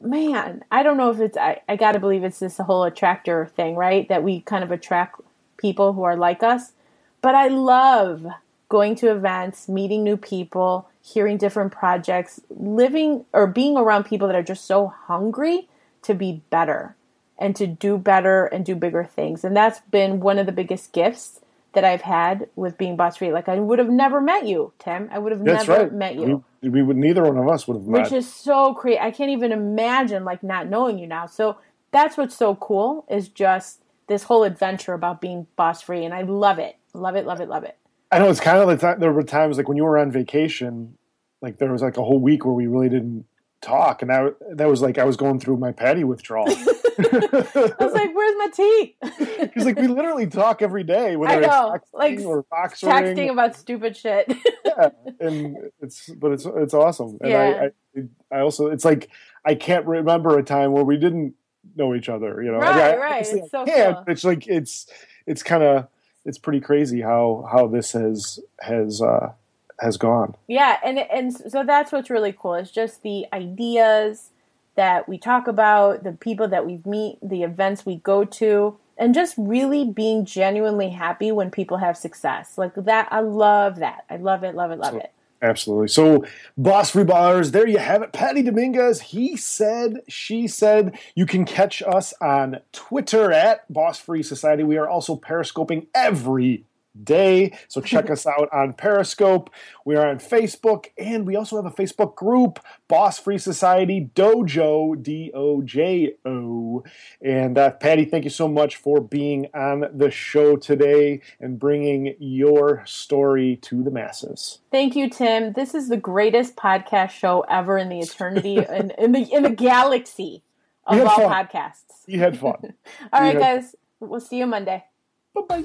man, 0.01 0.65
I 0.71 0.83
don't 0.83 0.97
know 0.97 1.11
if 1.11 1.19
it's, 1.19 1.37
I, 1.37 1.61
I 1.69 1.75
got 1.75 1.93
to 1.93 1.99
believe 1.99 2.23
it's 2.23 2.39
this 2.39 2.57
whole 2.57 2.83
attractor 2.83 3.45
thing, 3.55 3.75
right? 3.75 4.09
That 4.09 4.23
we 4.23 4.41
kind 4.41 4.63
of 4.63 4.71
attract 4.71 5.21
people 5.57 5.93
who 5.93 6.03
are 6.03 6.17
like 6.17 6.43
us. 6.43 6.73
But 7.21 7.35
I 7.35 7.47
love 7.47 8.25
going 8.67 8.95
to 8.95 9.11
events, 9.11 9.69
meeting 9.69 10.03
new 10.03 10.17
people, 10.17 10.89
hearing 11.01 11.37
different 11.37 11.71
projects, 11.71 12.41
living 12.49 13.25
or 13.31 13.47
being 13.47 13.77
around 13.77 14.05
people 14.05 14.27
that 14.27 14.35
are 14.35 14.43
just 14.43 14.65
so 14.65 14.87
hungry 14.87 15.69
to 16.01 16.13
be 16.13 16.41
better 16.49 16.95
and 17.41 17.55
to 17.55 17.65
do 17.65 17.97
better 17.97 18.45
and 18.45 18.63
do 18.63 18.75
bigger 18.75 19.03
things. 19.03 19.43
And 19.43 19.57
that's 19.57 19.79
been 19.89 20.19
one 20.19 20.37
of 20.37 20.45
the 20.45 20.51
biggest 20.51 20.93
gifts 20.93 21.41
that 21.73 21.83
I've 21.83 22.03
had 22.03 22.47
with 22.55 22.77
being 22.77 22.95
boss 22.95 23.17
free. 23.17 23.31
Like 23.33 23.49
I 23.49 23.59
would 23.59 23.79
have 23.79 23.89
never 23.89 24.21
met 24.21 24.45
you, 24.45 24.73
Tim. 24.77 25.09
I 25.11 25.17
would 25.17 25.31
have 25.31 25.43
That's 25.43 25.67
never 25.67 25.83
right. 25.83 25.93
met 25.93 26.15
you. 26.15 26.43
We, 26.61 26.69
we 26.69 26.83
would 26.83 26.97
neither 26.97 27.23
one 27.23 27.37
of 27.37 27.49
us 27.49 27.67
would 27.67 27.77
have 27.77 27.87
met. 27.87 28.03
Which 28.03 28.11
is 28.11 28.31
so 28.31 28.75
crazy. 28.75 28.99
I 28.99 29.09
can't 29.09 29.31
even 29.31 29.51
imagine 29.51 30.23
like 30.23 30.43
not 30.43 30.67
knowing 30.67 30.99
you 30.99 31.07
now. 31.07 31.25
So 31.25 31.57
that's 31.89 32.15
what's 32.15 32.35
so 32.35 32.55
cool 32.55 33.05
is 33.09 33.27
just 33.27 33.81
this 34.05 34.23
whole 34.23 34.43
adventure 34.43 34.93
about 34.93 35.19
being 35.19 35.47
boss 35.55 35.81
free 35.81 36.05
and 36.05 36.13
I 36.13 36.21
love 36.21 36.59
it. 36.59 36.77
Love 36.93 37.15
it, 37.15 37.25
love 37.25 37.41
it, 37.41 37.49
love 37.49 37.63
it. 37.63 37.75
I 38.11 38.19
know 38.19 38.29
it's 38.29 38.41
kind 38.41 38.57
of 38.59 38.67
like. 38.67 38.99
There 38.99 39.13
were 39.13 39.23
times 39.23 39.57
like 39.57 39.67
when 39.67 39.77
you 39.77 39.85
were 39.85 39.97
on 39.97 40.11
vacation, 40.11 40.97
like 41.41 41.57
there 41.57 41.71
was 41.71 41.81
like 41.81 41.97
a 41.97 42.03
whole 42.03 42.19
week 42.19 42.45
where 42.45 42.53
we 42.53 42.67
really 42.67 42.89
didn't 42.89 43.25
talk, 43.61 44.01
and 44.01 44.11
that 44.11 44.35
that 44.57 44.67
was 44.67 44.81
like 44.81 44.97
I 44.97 45.05
was 45.05 45.15
going 45.15 45.39
through 45.39 45.55
my 45.57 45.71
patty 45.71 46.03
withdrawal. 46.03 46.53
I 47.05 47.73
was 47.79 47.93
like, 47.93 48.13
"Where's 48.13 48.35
my 48.37 48.49
tea?" 48.53 48.95
Because 49.41 49.65
like 49.65 49.77
we 49.77 49.87
literally 49.87 50.27
talk 50.27 50.61
every 50.61 50.83
day, 50.83 51.15
whether 51.15 51.33
I 51.33 51.39
know, 51.39 51.73
it's 51.73 51.85
texting 51.91 51.97
like 51.99 52.19
or 52.19 52.43
box 52.43 52.81
texting 52.81 53.31
about 53.31 53.55
stupid 53.55 53.97
shit. 53.97 54.31
yeah, 54.65 54.89
and 55.19 55.57
it's 55.81 56.09
but 56.09 56.31
it's 56.31 56.45
it's 56.45 56.73
awesome. 56.73 57.17
And 57.21 57.31
Yeah. 57.31 57.69
I, 57.95 57.99
I 57.99 58.37
I 58.37 58.41
also 58.41 58.67
it's 58.67 58.85
like 58.85 59.09
I 59.45 59.55
can't 59.55 59.85
remember 59.85 60.37
a 60.37 60.43
time 60.43 60.71
where 60.71 60.83
we 60.83 60.97
didn't 60.97 61.35
know 61.75 61.95
each 61.95 62.09
other. 62.09 62.41
You 62.41 62.51
know, 62.51 62.59
Right, 62.59 62.95
I, 62.95 62.97
right. 62.97 63.21
It's 63.21 63.51
so 63.51 63.65
cool. 63.65 64.03
It's 64.07 64.23
like 64.23 64.47
it's 64.47 64.87
it's 65.25 65.43
kind 65.43 65.63
of 65.63 65.87
it's 66.25 66.37
pretty 66.37 66.59
crazy 66.61 67.01
how 67.01 67.47
how 67.51 67.67
this 67.67 67.93
has 67.93 68.39
has 68.61 69.01
uh 69.01 69.33
has 69.79 69.97
gone. 69.97 70.35
Yeah, 70.47 70.77
and 70.83 70.99
and 70.99 71.33
so 71.33 71.63
that's 71.65 71.91
what's 71.91 72.09
really 72.09 72.35
cool. 72.37 72.55
It's 72.55 72.71
just 72.71 73.01
the 73.01 73.25
ideas 73.33 74.30
that 74.75 75.07
we 75.07 75.17
talk 75.17 75.47
about, 75.47 76.03
the 76.03 76.13
people 76.13 76.47
that 76.47 76.65
we 76.65 76.79
meet, 76.85 77.17
the 77.21 77.43
events 77.43 77.85
we 77.85 77.97
go 77.97 78.23
to, 78.25 78.77
and 78.97 79.13
just 79.13 79.35
really 79.37 79.85
being 79.85 80.25
genuinely 80.25 80.89
happy 80.89 81.31
when 81.31 81.49
people 81.51 81.77
have 81.77 81.97
success. 81.97 82.57
Like 82.57 82.75
that 82.75 83.07
I 83.11 83.21
love 83.21 83.79
that. 83.79 84.05
I 84.09 84.17
love 84.17 84.43
it, 84.43 84.55
love 84.55 84.71
it, 84.71 84.79
love 84.79 84.93
So- 84.93 84.99
it. 84.99 85.11
Absolutely. 85.43 85.87
So, 85.87 86.23
Boss 86.55 86.91
Free 86.91 87.03
Ballers, 87.03 87.51
there 87.51 87.67
you 87.67 87.79
have 87.79 88.03
it. 88.03 88.13
Patty 88.13 88.43
Dominguez, 88.43 89.01
he 89.01 89.35
said, 89.35 90.01
she 90.07 90.47
said. 90.47 90.99
You 91.15 91.25
can 91.25 91.45
catch 91.45 91.81
us 91.81 92.13
on 92.21 92.59
Twitter 92.71 93.31
at 93.31 93.61
Boss 93.73 93.97
Free 93.97 94.21
Society. 94.21 94.63
We 94.63 94.77
are 94.77 94.87
also 94.87 95.15
periscoping 95.15 95.87
every 95.95 96.65
day. 97.03 97.57
So, 97.67 97.81
check 97.91 98.09
us 98.09 98.25
out 98.25 98.49
on 98.51 98.73
Periscope. 98.73 99.49
We 99.85 99.95
are 99.95 100.07
on 100.07 100.19
Facebook, 100.19 100.87
and 100.97 101.25
we 101.25 101.35
also 101.35 101.55
have 101.55 101.65
a 101.65 101.75
Facebook 101.75 102.15
group, 102.15 102.59
Boss 102.87 103.19
Free 103.19 103.37
Society 103.37 104.09
Dojo, 104.15 105.01
D 105.01 105.31
O 105.33 105.61
J 105.61 106.13
O. 106.25 106.83
And 107.21 107.57
uh, 107.57 107.71
Patty, 107.71 108.05
thank 108.05 108.23
you 108.23 108.29
so 108.29 108.47
much 108.47 108.75
for 108.75 109.01
being 109.01 109.47
on 109.53 109.85
the 109.93 110.11
show 110.11 110.55
today 110.55 111.21
and 111.39 111.59
bringing 111.59 112.15
your 112.19 112.83
story 112.85 113.57
to 113.57 113.83
the 113.83 113.91
masses. 113.91 114.59
Thank 114.71 114.95
you, 114.95 115.09
Tim. 115.09 115.53
This 115.53 115.73
is 115.73 115.89
the 115.89 115.97
greatest 115.97 116.55
podcast 116.55 117.11
show 117.11 117.41
ever 117.49 117.77
in 117.77 117.89
the 117.89 117.99
eternity 117.99 118.57
in, 118.69 118.91
in 118.97 119.11
the 119.11 119.21
in 119.31 119.43
the 119.43 119.49
galaxy 119.49 120.43
of 120.85 120.99
all 121.07 121.29
fun. 121.29 121.47
podcasts. 121.47 122.03
You 122.07 122.19
had 122.19 122.37
fun. 122.37 122.73
All 123.13 123.21
right, 123.21 123.37
guys. 123.37 123.75
We'll 123.99 124.19
see 124.19 124.39
you 124.39 124.47
Monday. 124.47 124.83
Bye 125.33 125.41
bye. 125.47 125.61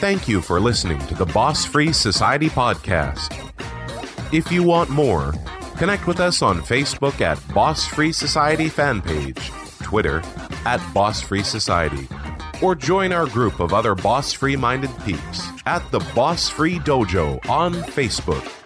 Thank 0.00 0.28
you 0.28 0.40
for 0.40 0.60
listening 0.60 0.98
to 1.06 1.14
the 1.14 1.26
Boss 1.26 1.64
Free 1.64 1.92
Society 1.92 2.48
podcast. 2.48 3.34
If 4.32 4.52
you 4.52 4.62
want 4.62 4.90
more, 4.90 5.34
connect 5.76 6.06
with 6.06 6.20
us 6.20 6.42
on 6.42 6.60
Facebook 6.60 7.20
at 7.20 7.38
Boss 7.54 7.86
Free 7.86 8.12
Society 8.12 8.68
fan 8.68 9.00
page, 9.00 9.50
Twitter 9.82 10.22
at 10.64 10.80
Boss 10.92 11.20
Free 11.20 11.42
Society, 11.42 12.06
or 12.62 12.74
join 12.74 13.12
our 13.12 13.26
group 13.26 13.60
of 13.60 13.72
other 13.72 13.94
boss 13.94 14.32
free 14.32 14.56
minded 14.56 14.90
peeps 15.04 15.48
at 15.66 15.88
the 15.90 16.00
Boss 16.14 16.48
Free 16.48 16.78
Dojo 16.80 17.44
on 17.48 17.72
Facebook. 17.74 18.57